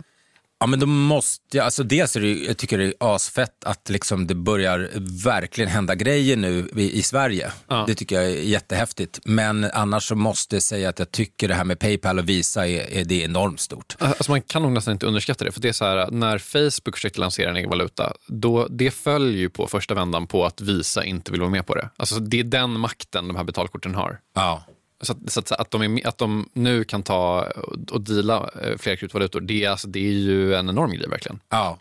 Ja, 0.66 0.70
men 0.70 0.80
då 0.80 0.86
måste 0.86 1.58
jag, 1.58 1.66
alltså 1.66 1.84
dels 1.84 2.16
är 2.16 2.22
det, 2.22 2.34
jag 2.34 2.58
tycker 2.58 2.78
det 2.78 2.86
är 2.86 2.94
asfett 3.00 3.64
att 3.66 3.90
liksom 3.90 4.28
det 4.28 4.36
börjar 4.36 4.90
verkligen 5.24 5.70
hända 5.70 5.96
grejer 5.96 6.38
nu 6.38 6.70
i, 6.76 7.00
i 7.00 7.04
Sverige. 7.04 7.52
Det 7.88 7.96
tycker 7.96 8.16
jag 8.16 8.26
är 8.26 8.30
jättehäftigt. 8.30 9.20
Men 9.24 9.64
annars 9.74 10.08
så 10.08 10.16
måste 10.16 10.56
jag 10.56 10.64
säga 10.64 10.90
att 10.90 11.00
jag 11.00 11.12
tycker 11.12 11.48
det 11.48 11.54
här 11.54 11.64
med 11.64 11.80
Paypal 11.80 12.20
och 12.20 12.30
Visa 12.30 12.68
är, 12.68 12.94
är, 12.94 13.06
det 13.06 13.22
är 13.22 13.26
enormt 13.26 13.60
stort. 13.60 13.96
Alltså 14.00 14.32
man 14.32 14.42
kan 14.42 14.62
nog 14.62 14.72
nästan 14.72 14.92
inte 14.92 15.06
underskatta 15.06 15.46
det. 15.46 15.52
För 15.52 15.62
det 15.62 15.70
är 15.70 15.74
så 15.74 15.86
här, 15.86 16.12
när 16.12 16.38
Facebook 16.38 16.96
försökte 16.96 17.20
lansera 17.20 17.50
en 17.50 17.56
egen 17.56 17.70
valuta, 17.70 18.14
då, 18.28 18.68
det 18.68 18.92
följer 18.92 19.40
ju 19.40 19.50
på 19.50 19.68
första 19.68 19.94
vändan 19.94 20.28
på 20.28 20.46
att 20.46 20.62
Visa 20.62 21.04
inte 21.04 21.32
vill 21.32 21.42
vara 21.42 21.52
med 21.52 21.66
på 21.68 21.76
det. 21.76 21.90
Alltså 21.98 22.20
det 22.20 22.40
är 22.40 22.44
den 22.44 22.80
makten 22.80 23.28
de 23.28 23.36
här 23.36 23.44
betalkorten 23.44 23.96
har. 23.96 24.20
Ja. 24.36 24.66
Så, 25.02 25.12
att, 25.12 25.32
så 25.32 25.40
att, 25.40 25.52
att, 25.52 25.72
de 25.72 25.82
är, 25.82 26.08
att 26.08 26.18
de 26.18 26.50
nu 26.54 26.84
kan 26.84 27.04
ta 27.04 27.42
och, 27.56 27.92
och 27.92 28.02
deala 28.02 28.50
eh, 28.62 28.78
fler 28.78 28.96
kryptovalutor, 28.96 29.42
det, 29.42 29.66
alltså, 29.66 29.88
det 29.88 30.00
är 30.00 30.12
ju 30.12 30.56
en 30.56 30.70
enorm 30.70 30.92
grej 30.92 31.10
verkligen. 31.10 31.40
Ja, 31.50 31.78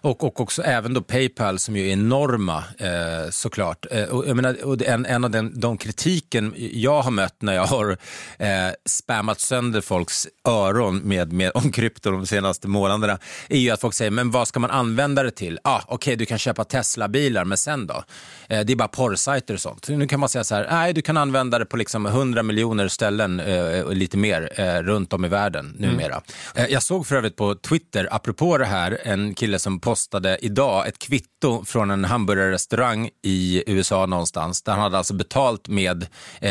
och, 0.00 0.24
och 0.24 0.40
också 0.40 0.62
även 0.62 0.94
då 0.94 1.00
Paypal 1.00 1.58
som 1.58 1.76
ju 1.76 1.88
är 1.88 1.92
enorma 1.92 2.64
eh, 2.78 3.30
såklart. 3.30 3.86
Eh, 3.90 4.04
och, 4.04 4.28
jag 4.28 4.36
menar, 4.36 4.64
och 4.64 4.82
en, 4.82 5.06
en 5.06 5.24
av 5.24 5.30
den, 5.30 5.60
de 5.60 5.78
kritiken 5.78 6.54
jag 6.56 7.02
har 7.02 7.10
mött 7.10 7.42
när 7.42 7.54
jag 7.54 7.66
har 7.66 7.90
eh, 8.38 8.48
spammat 8.86 9.40
sönder 9.40 9.80
folks 9.80 10.28
öron 10.48 10.98
med, 10.98 11.32
med, 11.32 11.50
om 11.54 11.72
krypto 11.72 12.10
de 12.10 12.26
senaste 12.26 12.68
månaderna 12.68 13.18
är 13.48 13.58
ju 13.58 13.70
att 13.70 13.80
folk 13.80 13.94
säger, 13.94 14.10
men 14.10 14.30
vad 14.30 14.48
ska 14.48 14.60
man 14.60 14.70
använda 14.70 15.22
det 15.22 15.30
till? 15.30 15.58
Ah, 15.64 15.80
Okej, 15.84 15.94
okay, 15.94 16.16
du 16.16 16.26
kan 16.26 16.38
köpa 16.38 16.64
Tesla-bilar, 16.64 17.44
men 17.44 17.58
sen 17.58 17.86
då? 17.86 18.04
Eh, 18.48 18.60
det 18.60 18.72
är 18.72 18.76
bara 18.76 18.88
porrsajter 18.88 19.54
och 19.54 19.60
sånt. 19.60 19.88
Nu 19.88 20.06
kan 20.06 20.20
man 20.20 20.28
säga 20.28 20.44
så 20.44 20.54
här, 20.54 20.66
nej, 20.70 20.92
du 20.92 21.02
kan 21.02 21.16
använda 21.16 21.58
det 21.58 21.66
på 21.66 21.76
liksom 21.76 22.06
100 22.06 22.42
miljoner 22.42 22.88
ställen 22.88 23.40
eh, 23.40 23.80
och 23.80 23.96
lite 23.96 24.16
mer 24.16 24.52
eh, 24.60 24.82
runt 24.82 25.12
om 25.12 25.24
i 25.24 25.28
världen 25.28 25.74
numera. 25.78 26.22
Mm. 26.54 26.72
jag 26.72 26.82
såg 26.82 27.06
för 27.06 27.16
övrigt 27.16 27.36
på 27.36 27.54
Twitter, 27.54 28.08
apropå 28.10 28.58
det 28.58 28.64
här, 28.64 28.98
en 29.04 29.34
kille 29.34 29.58
som 29.58 29.80
postade 29.88 30.38
idag 30.42 30.88
ett 30.88 30.98
kvitto 30.98 31.64
från 31.64 31.90
en 31.90 32.04
hamburgerrestaurang 32.04 33.10
i 33.22 33.62
USA 33.66 34.06
någonstans 34.06 34.62
där 34.62 34.72
han 34.72 34.80
hade 34.80 34.98
alltså 34.98 35.14
betalt 35.14 35.68
med, 35.68 36.02
eh, 36.40 36.50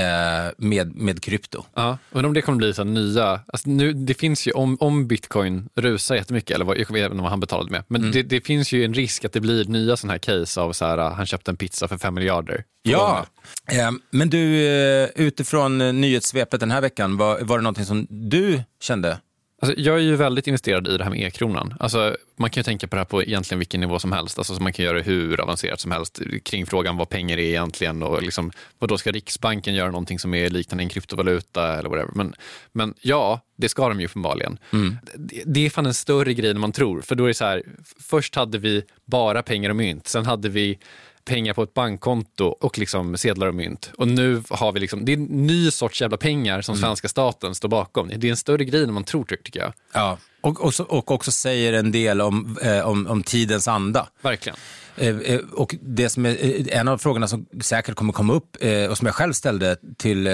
med, 0.58 0.96
med 0.96 1.24
krypto. 1.24 1.66
Ja, 1.74 1.98
men 2.12 2.26
om 2.26 2.34
det 2.34 2.42
kommer 2.42 2.58
bli 2.58 2.74
så 2.74 2.84
nya, 2.84 3.40
alltså 3.48 3.70
nu, 3.70 3.94
det 3.94 4.14
finns 4.14 4.48
ju 4.48 4.52
om, 4.52 4.78
om 4.80 5.08
bitcoin 5.08 5.70
rusar 5.76 6.16
jättemycket, 6.16 6.56
eller 6.56 6.66
vad, 6.66 6.78
jag 6.78 6.94
vet 6.94 7.12
inte 7.12 7.22
vad 7.22 7.30
han 7.30 7.40
betalade 7.40 7.72
med, 7.72 7.84
men 7.88 8.02
mm. 8.02 8.12
det, 8.12 8.24
det, 8.24 8.42
finns 8.42 8.72
ju 8.72 8.86
en 8.86 8.94
risk 8.94 9.26
att 9.26 9.34
det 9.34 9.42
blir 9.42 9.66
nya 9.66 9.98
sådana 9.98 10.14
här 10.14 10.20
case 10.20 10.62
av 10.62 10.74
så 10.74 10.86
här, 10.86 10.98
han 10.98 11.26
köpte 11.26 11.52
en 11.52 11.58
pizza 11.58 11.88
för 11.88 11.98
fem 11.98 12.14
miljarder. 12.14 12.64
Ja, 12.84 13.26
eh, 13.72 13.92
men 14.12 14.30
du 14.30 14.68
eh, 14.68 15.10
utifrån 15.16 16.02
nyhetssvepet 16.02 16.60
den 16.60 16.72
här 16.72 16.82
veckan, 16.82 17.18
var, 17.18 17.40
var 17.42 17.58
det 17.58 17.64
någonting 17.64 17.86
som 17.86 18.08
du 18.10 18.64
kände 18.82 19.18
Alltså, 19.62 19.80
jag 19.80 19.96
är 19.96 20.02
ju 20.02 20.16
väldigt 20.16 20.48
investerad 20.48 20.88
i 20.88 20.98
det 20.98 21.04
här 21.04 21.12
med 21.12 21.20
e-kronan. 21.20 21.74
Alltså, 21.80 22.18
man 22.36 22.50
kan 22.50 22.62
ju 22.62 22.64
tänka 22.64 22.88
på 22.88 22.96
det 22.96 23.00
här 23.00 23.06
på 23.06 23.24
egentligen 23.24 23.60
vilken 23.60 23.82
nivå 23.82 24.00
som 24.00 24.12
helst. 24.12 24.38
Alltså, 24.38 24.54
man 24.54 24.74
kan 24.74 24.86
göra 24.86 24.98
det 24.98 25.04
hur 25.04 25.42
avancerat 25.42 25.80
som 25.80 25.92
helst 25.92 26.22
kring 26.44 26.66
frågan 26.66 26.98
vad 26.98 27.10
pengar 27.10 27.38
är 27.38 27.42
egentligen 27.42 28.04
och 28.04 28.22
liksom, 28.22 28.52
vad 28.80 28.90
då 28.90 28.98
ska 28.98 29.12
Riksbanken 29.12 29.76
göra 29.76 29.92
någonting 29.92 30.20
som 30.20 30.34
är 30.34 30.50
liknande 30.50 30.84
en 30.84 30.90
kryptovaluta 30.90 31.80
eller 31.80 31.90
whatever. 31.90 32.12
Men, 32.16 32.36
men 32.72 32.94
ja, 33.02 33.40
det 33.58 33.70
ska 33.70 33.90
de 33.90 34.00
ju 34.00 34.06
uppenbarligen. 34.06 34.58
Mm. 34.74 34.98
Det, 35.16 35.44
det 35.46 35.66
är 35.66 35.70
fan 35.70 35.86
en 35.86 35.94
större 35.94 36.34
grej 36.34 36.52
än 36.52 36.60
man 36.60 36.72
tror. 36.72 37.02
För 37.02 37.16
då 37.16 37.26
är 37.26 37.34
så 37.34 37.46
här, 37.46 37.64
först 38.00 38.36
hade 38.36 38.58
vi 38.58 38.84
bara 39.06 39.44
pengar 39.44 39.70
och 39.70 39.76
mynt. 39.76 40.08
Sen 40.08 40.26
hade 40.26 40.50
vi 40.50 40.80
pengar 41.28 41.54
på 41.54 41.64
ett 41.64 41.74
bankkonto 41.74 42.46
och 42.46 42.78
liksom 42.78 43.18
sedlar 43.18 43.48
och 43.48 43.56
mynt. 43.56 43.92
Och 43.98 44.08
nu 44.08 44.44
har 44.50 44.72
vi 44.72 44.80
liksom, 44.80 45.06
det 45.06 45.14
är 45.14 45.18
en 45.18 45.24
ny 45.24 45.72
sorts 45.72 46.02
jävla 46.02 46.18
pengar 46.18 46.62
som 46.62 46.74
mm. 46.74 46.82
svenska 46.82 47.08
staten 47.08 47.56
står 47.56 47.70
bakom. 47.70 48.12
Det 48.16 48.28
är 48.28 48.32
en 48.32 48.38
större 48.38 48.66
grej 48.66 48.84
än 48.84 48.94
man 48.94 49.04
tror, 49.04 49.24
tycker 49.24 49.60
jag. 49.60 49.74
Ja, 49.94 50.18
och, 50.42 50.62
och, 50.62 50.74
och 50.80 51.12
också 51.12 51.32
säger 51.32 51.74
en 51.74 51.92
del 51.92 52.22
om, 52.22 52.58
eh, 52.62 52.88
om, 52.88 53.08
om 53.08 53.24
tidens 53.24 53.68
anda. 53.68 54.08
Verkligen. 54.22 54.58
Eh, 54.98 55.18
eh, 55.18 55.40
och 55.52 55.76
det 55.82 56.10
som 56.10 56.26
är 56.26 56.46
eh, 56.46 56.80
en 56.80 56.88
av 56.88 56.98
frågorna 56.98 57.28
som 57.28 57.46
säkert 57.62 57.96
kommer 57.96 58.14
komma 58.14 58.34
upp 58.34 58.58
och 58.90 58.98
som 58.98 59.06
jag 59.06 59.16
själv 59.16 59.34
ställde 59.34 59.76
till 59.98 60.30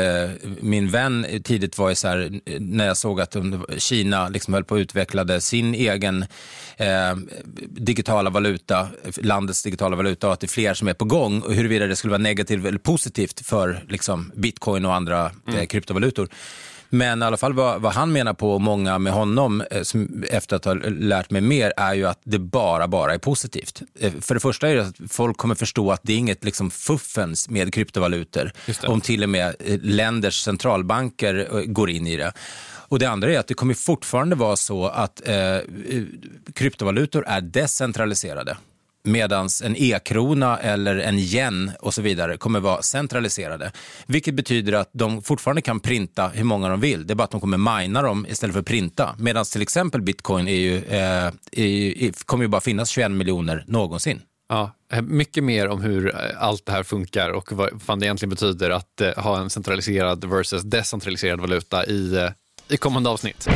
min 0.62 0.90
vän 0.90 1.26
tidigt 1.44 1.78
var 1.78 1.90
ju 1.90 1.96
så 1.96 2.08
här, 2.08 2.40
när 2.60 2.88
jag 2.88 2.98
såg 2.98 3.22
att 3.22 3.36
Kina 3.78 4.30
liksom 4.30 4.54
höll 4.54 4.64
på 4.64 4.76
att 4.76 4.80
utveckla 4.80 5.40
sin 5.40 5.76
egen 5.76 6.26
eh, 6.78 7.16
digitala 7.68 8.30
valuta, 8.30 8.88
landets 9.18 9.64
digitala 9.64 9.96
valuta 9.96 10.28
och 10.28 10.34
att 10.34 10.40
det 10.40 10.46
är 10.46 10.50
fler 10.50 10.74
som 10.74 10.88
är 10.88 10.94
på 10.94 11.06
gång 11.06 11.42
och 11.42 11.54
huruvida 11.54 11.88
det 11.88 11.96
skulle 11.96 12.12
vara 12.12 12.22
negativt 12.22 12.66
eller 12.66 12.80
positivt 12.80 13.46
för 13.46 13.86
liksom, 13.90 14.32
bitcoin 14.36 14.86
och 14.86 14.96
andra 14.96 15.32
mm. 15.48 15.60
eh, 15.60 15.66
kryptovalutor. 15.66 16.30
Men 16.94 17.22
i 17.22 17.26
alla 17.26 17.38
fall 17.38 17.54
vad, 17.54 17.82
vad 17.82 17.94
han 17.94 18.12
menar 18.12 18.34
på, 18.34 18.54
och 18.54 18.62
många 18.62 19.00
med 19.00 19.14
honom, 19.14 19.64
eh, 19.72 19.82
som, 19.82 20.24
efter 20.30 20.56
att 20.56 20.66
ha 20.66 20.74
lärt 20.74 21.30
mig 21.30 21.42
mer, 21.42 21.74
är 21.78 21.94
ju 21.94 22.06
att 22.06 22.20
det 22.24 22.40
bara, 22.40 22.88
bara 22.88 23.14
är 23.14 23.18
positivt. 23.18 23.82
Eh, 24.00 24.14
för 24.22 24.34
det 24.34 24.40
första 24.40 24.70
är 24.70 24.76
det 24.76 24.82
att 24.82 24.96
folk 25.10 25.38
kommer 25.38 25.56
förstå 25.56 25.92
att 25.92 26.00
det 26.04 26.14
är 26.14 26.18
inget 26.18 26.44
liksom 26.44 26.72
fuffens 26.72 27.50
med 27.50 27.74
kryptovalutor, 27.74 28.52
om 28.88 29.02
till 29.02 29.24
och 29.24 29.30
med 29.30 29.56
eh, 29.60 29.80
länders 29.82 30.42
centralbanker 30.42 31.64
går 31.66 31.90
in 31.90 32.08
i 32.08 32.18
det. 32.18 32.34
Och 32.88 33.00
Det 33.00 33.06
andra 33.06 33.34
är 33.34 33.40
att 33.40 33.48
det 33.48 33.54
kommer 33.54 33.74
fortfarande 33.74 34.36
vara 34.36 34.56
så 34.56 34.88
att 34.88 35.28
eh, 35.28 35.58
kryptovalutor 36.54 37.26
är 37.28 37.42
decentraliserade 37.42 38.58
medan 39.04 39.50
en 39.64 39.76
e-krona 39.78 40.58
eller 40.58 40.96
en 40.96 41.20
yen 41.20 41.72
och 41.80 41.94
så 41.94 42.02
vidare 42.02 42.38
kommer 42.38 42.60
vara 42.60 42.82
centraliserade. 42.82 43.72
Vilket 44.06 44.36
betyder 44.36 44.74
att 44.74 44.90
de 44.94 45.22
fortfarande 45.22 45.62
kan 45.62 45.80
printa 45.80 46.28
hur 46.28 46.44
många 46.44 46.70
de 46.70 46.80
vill. 46.80 47.08
Det 47.08 47.14
är 47.14 47.16
bara 47.16 47.24
att 47.24 47.32
de 47.32 47.42
kommer 47.42 47.82
mina 47.82 48.02
dem 48.02 48.26
istället 48.30 48.54
för 48.54 48.60
att 48.60 48.66
printa. 48.66 49.16
Medan 49.18 49.46
till 49.46 49.62
exempel 49.62 50.02
bitcoin 50.02 50.48
är 50.48 50.56
ju, 50.56 50.78
eh, 50.78 51.32
är, 51.52 52.26
kommer 52.26 52.44
ju 52.44 52.48
bara 52.48 52.62
finnas 52.62 52.90
21 52.90 53.12
miljoner 53.12 53.64
någonsin. 53.68 54.22
Ja, 54.50 54.72
eh, 54.94 55.02
mycket 55.02 55.44
mer 55.44 55.68
om 55.68 55.82
hur 55.82 56.16
eh, 56.16 56.44
allt 56.44 56.66
det 56.66 56.72
här 56.72 56.84
funkar 56.84 57.30
och 57.30 57.52
vad 57.52 57.82
fan 57.82 58.00
det 58.00 58.06
egentligen 58.06 58.30
betyder 58.30 58.70
att 58.70 59.02
eh, 59.02 59.14
ha 59.18 59.40
en 59.40 59.50
centraliserad 59.50 60.26
versus 60.26 60.64
decentraliserad 60.64 61.40
valuta 61.40 61.86
i, 61.86 62.30
i 62.70 62.78
kommande 62.78 63.10
avsnitt. 63.10 63.50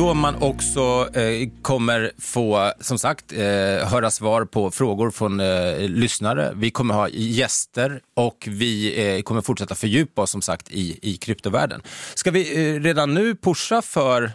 Då 0.00 0.14
man 0.14 0.42
också 0.42 1.08
eh, 1.14 1.48
kommer 1.62 2.12
få, 2.18 2.72
som 2.80 2.98
sagt, 2.98 3.32
eh, 3.32 3.38
höra 3.88 4.10
svar 4.10 4.44
på 4.44 4.70
frågor 4.70 5.10
från 5.10 5.40
eh, 5.40 5.78
lyssnare. 5.78 6.52
Vi 6.56 6.70
kommer 6.70 6.94
ha 6.94 7.08
gäster 7.08 8.00
och 8.16 8.48
vi 8.50 9.04
eh, 9.16 9.22
kommer 9.22 9.40
fortsätta 9.40 9.74
fördjupa 9.74 10.22
oss 10.22 10.30
som 10.30 10.42
sagt 10.42 10.70
i, 10.70 10.98
i 11.02 11.16
kryptovärlden. 11.16 11.82
Ska 12.14 12.30
vi 12.30 12.74
eh, 12.74 12.80
redan 12.80 13.14
nu 13.14 13.34
pusha 13.34 13.82
för, 13.82 14.32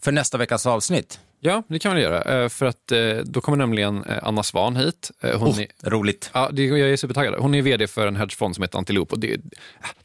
för 0.00 0.12
nästa 0.12 0.38
veckas 0.38 0.66
avsnitt? 0.66 1.20
Ja, 1.42 1.62
det 1.68 1.78
kan 1.78 1.96
vi 1.96 2.02
göra. 2.02 2.42
Eh, 2.42 2.48
för 2.48 2.66
att 2.66 2.92
eh, 2.92 3.16
då 3.24 3.40
kommer 3.40 3.58
nämligen 3.58 4.04
eh, 4.04 4.18
Anna 4.22 4.42
Svan 4.42 4.76
hit. 4.76 5.10
Hon 5.22 5.48
oh, 5.48 5.60
är, 5.60 5.90
roligt. 5.90 6.30
Ja, 6.34 6.50
det, 6.52 6.64
jag 6.64 6.80
är 6.80 6.96
supertaggad. 6.96 7.34
Hon 7.34 7.54
är 7.54 7.62
vd 7.62 7.86
för 7.86 8.06
en 8.06 8.16
hedgefond 8.16 8.54
som 8.54 8.62
heter 8.62 8.78
Antilope. 8.78 9.14
Och 9.14 9.20
det, 9.20 9.40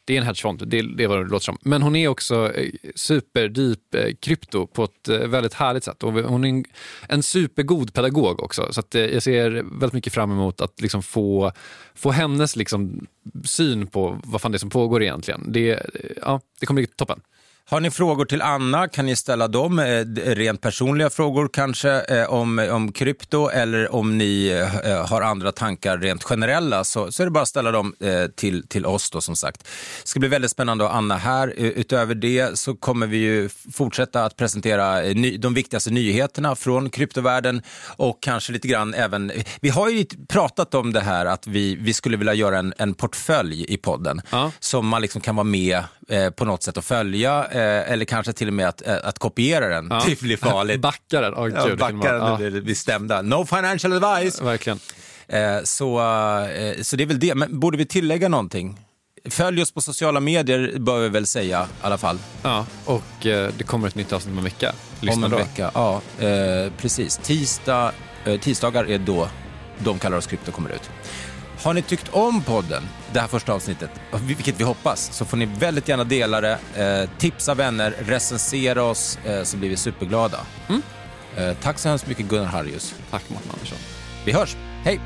det 0.05 0.13
är 0.13 0.17
en 0.17 0.25
hedgefond, 0.25 0.67
det, 0.67 0.81
det 0.81 1.03
är 1.03 1.07
vad 1.07 1.19
det 1.19 1.23
låter 1.23 1.43
som. 1.43 1.57
Men 1.61 1.81
hon 1.81 1.95
är 1.95 2.07
också 2.07 2.53
superdeep 2.95 3.79
krypto 4.19 4.67
på 4.67 4.83
ett 4.83 5.07
väldigt 5.07 5.53
härligt 5.53 5.83
sätt. 5.83 6.03
Och 6.03 6.13
hon 6.13 6.43
är 6.43 6.49
en, 6.49 6.65
en 7.09 7.23
supergod 7.23 7.93
pedagog 7.93 8.43
också. 8.43 8.73
Så 8.73 8.81
jag 8.91 9.23
ser 9.23 9.49
väldigt 9.51 9.93
mycket 9.93 10.13
fram 10.13 10.31
emot 10.31 10.61
att 10.61 10.81
liksom 10.81 11.03
få, 11.03 11.51
få 11.95 12.11
hennes 12.11 12.55
liksom 12.55 13.07
syn 13.45 13.87
på 13.87 14.19
vad 14.23 14.41
fan 14.41 14.51
det 14.51 14.55
är 14.55 14.59
som 14.59 14.69
pågår 14.69 15.03
egentligen. 15.03 15.51
Det, 15.51 15.85
ja, 16.21 16.41
det 16.59 16.65
kommer 16.65 16.81
bli 16.81 16.87
toppen. 16.87 17.21
Har 17.67 17.79
ni 17.79 17.91
frågor 17.91 18.25
till 18.25 18.41
Anna 18.41 18.87
kan 18.87 19.05
ni 19.05 19.15
ställa 19.15 19.47
dem, 19.47 19.79
eh, 19.79 20.05
rent 20.15 20.61
personliga 20.61 21.09
frågor 21.09 21.49
kanske 21.53 22.01
eh, 22.01 22.33
om, 22.33 22.59
om 22.59 22.91
krypto 22.91 23.49
eller 23.49 23.95
om 23.95 24.17
ni 24.17 24.47
eh, 24.83 25.05
har 25.07 25.21
andra 25.21 25.51
tankar 25.51 25.97
rent 25.97 26.23
generella 26.23 26.83
så, 26.83 27.11
så 27.11 27.23
är 27.23 27.25
det 27.25 27.31
bara 27.31 27.41
att 27.41 27.47
ställa 27.47 27.71
dem 27.71 27.95
till, 28.35 28.67
till 28.67 28.85
oss 28.85 29.11
då 29.11 29.21
som 29.21 29.35
sagt. 29.35 29.63
Det 30.03 30.07
ska 30.07 30.19
bli 30.19 30.29
väldigt 30.29 30.51
spännande 30.51 30.85
att 30.85 30.91
ha 30.91 30.97
Anna 30.97 31.17
här. 31.17 31.53
Utöver 31.57 32.15
det 32.15 32.59
så 32.59 32.75
kommer 32.75 33.07
vi 33.07 33.17
ju 33.17 33.49
fortsätta 33.73 34.25
att 34.25 34.35
presentera 34.35 35.01
ny, 35.01 35.37
de 35.37 35.53
viktigaste 35.53 35.91
nyheterna 35.91 36.55
från 36.55 36.89
kryptovärlden 36.89 37.61
och 37.97 38.17
kanske 38.21 38.53
lite 38.53 38.67
grann 38.67 38.93
även, 38.93 39.31
vi 39.61 39.69
har 39.69 39.89
ju 39.89 40.05
pratat 40.27 40.75
om 40.75 40.93
det 40.93 41.01
här 41.01 41.25
att 41.25 41.47
vi, 41.47 41.75
vi 41.75 41.93
skulle 41.93 42.17
vilja 42.17 42.33
göra 42.33 42.59
en, 42.59 42.73
en 42.77 42.93
portfölj 42.93 43.65
i 43.67 43.77
podden 43.77 44.21
ja. 44.29 44.51
som 44.59 44.87
man 44.87 45.01
liksom 45.01 45.21
kan 45.21 45.35
vara 45.35 45.43
med 45.43 45.83
på 46.35 46.45
något 46.45 46.63
sätt 46.63 46.77
och 46.77 46.85
följa 46.85 47.47
eh, 47.55 47.91
eller 47.91 48.05
kanske 48.05 48.33
till 48.33 48.47
och 48.47 48.53
med 48.53 48.67
att, 48.67 48.87
eh, 48.87 48.95
att 49.03 49.19
kopiera 49.19 49.67
den. 49.67 49.87
Ja. 49.89 50.03
Det 50.07 50.21
blir 50.21 50.37
farligt. 50.37 50.81
backa 50.81 51.21
den, 51.21 51.33
oh, 51.33 51.49
ja, 51.53 51.75
backa 51.75 52.11
den, 52.11 52.21
ja. 52.21 52.37
blir 52.37 52.51
vi 52.51 52.75
stämda. 52.75 53.21
No 53.21 53.45
financial 53.45 54.03
advice. 54.03 54.41
Verkligen. 54.41 54.79
Eh, 55.27 55.63
så, 55.63 55.99
eh, 56.45 56.81
så 56.81 56.95
det 56.95 57.03
är 57.03 57.07
väl 57.07 57.19
det, 57.19 57.35
men 57.35 57.59
borde 57.59 57.77
vi 57.77 57.85
tillägga 57.85 58.29
någonting? 58.29 58.79
Följ 59.29 59.61
oss 59.61 59.71
på 59.71 59.81
sociala 59.81 60.19
medier 60.19 60.79
bör 60.79 60.99
vi 60.99 61.09
väl 61.09 61.25
säga 61.25 61.63
i 61.63 61.85
alla 61.85 61.97
fall. 61.97 62.17
Ja, 62.43 62.65
och 62.85 63.25
eh, 63.25 63.51
det 63.57 63.63
kommer 63.63 63.87
ett 63.87 63.95
nytt 63.95 64.13
avsnitt 64.13 64.31
om 64.31 64.37
en 64.37 64.43
vecka. 64.43 64.71
Lyssna 64.99 65.13
om 65.15 65.23
en 65.23 65.31
då. 65.31 65.37
vecka, 65.37 65.71
ja. 65.73 66.01
Precis. 66.77 67.17
Tisdag, 67.17 67.91
tisdagar 68.41 68.89
är 68.89 68.97
då 68.97 69.27
De 69.79 69.99
kallar 69.99 70.17
oss 70.17 70.27
krypto 70.27 70.51
kommer 70.51 70.69
ut. 70.69 70.89
Har 71.65 71.73
ni 71.73 71.81
tyckt 71.81 72.09
om 72.11 72.41
podden, 72.41 72.83
det 73.13 73.19
här 73.19 73.27
första 73.27 73.53
avsnittet, 73.53 73.89
vilket 74.27 74.59
vi 74.59 74.63
hoppas, 74.63 75.13
så 75.13 75.25
får 75.25 75.37
ni 75.37 75.45
väldigt 75.45 75.87
gärna 75.87 76.03
dela 76.03 76.41
det. 76.41 76.59
Eh, 76.75 77.09
tipsa 77.17 77.53
vänner, 77.53 77.95
recensera 77.99 78.83
oss, 78.83 79.19
eh, 79.25 79.43
så 79.43 79.57
blir 79.57 79.69
vi 79.69 79.77
superglada. 79.77 80.39
Mm. 80.69 80.81
Eh, 81.37 81.57
tack 81.61 81.79
så 81.79 81.89
hemskt 81.89 82.07
mycket 82.07 82.25
Gunnar 82.25 82.45
Harrius. 82.45 82.95
Tack 83.11 83.29
Mårten 83.29 83.51
Andersson. 83.53 83.77
Vi 84.25 84.31
hörs. 84.31 84.55
Hej! 84.83 84.99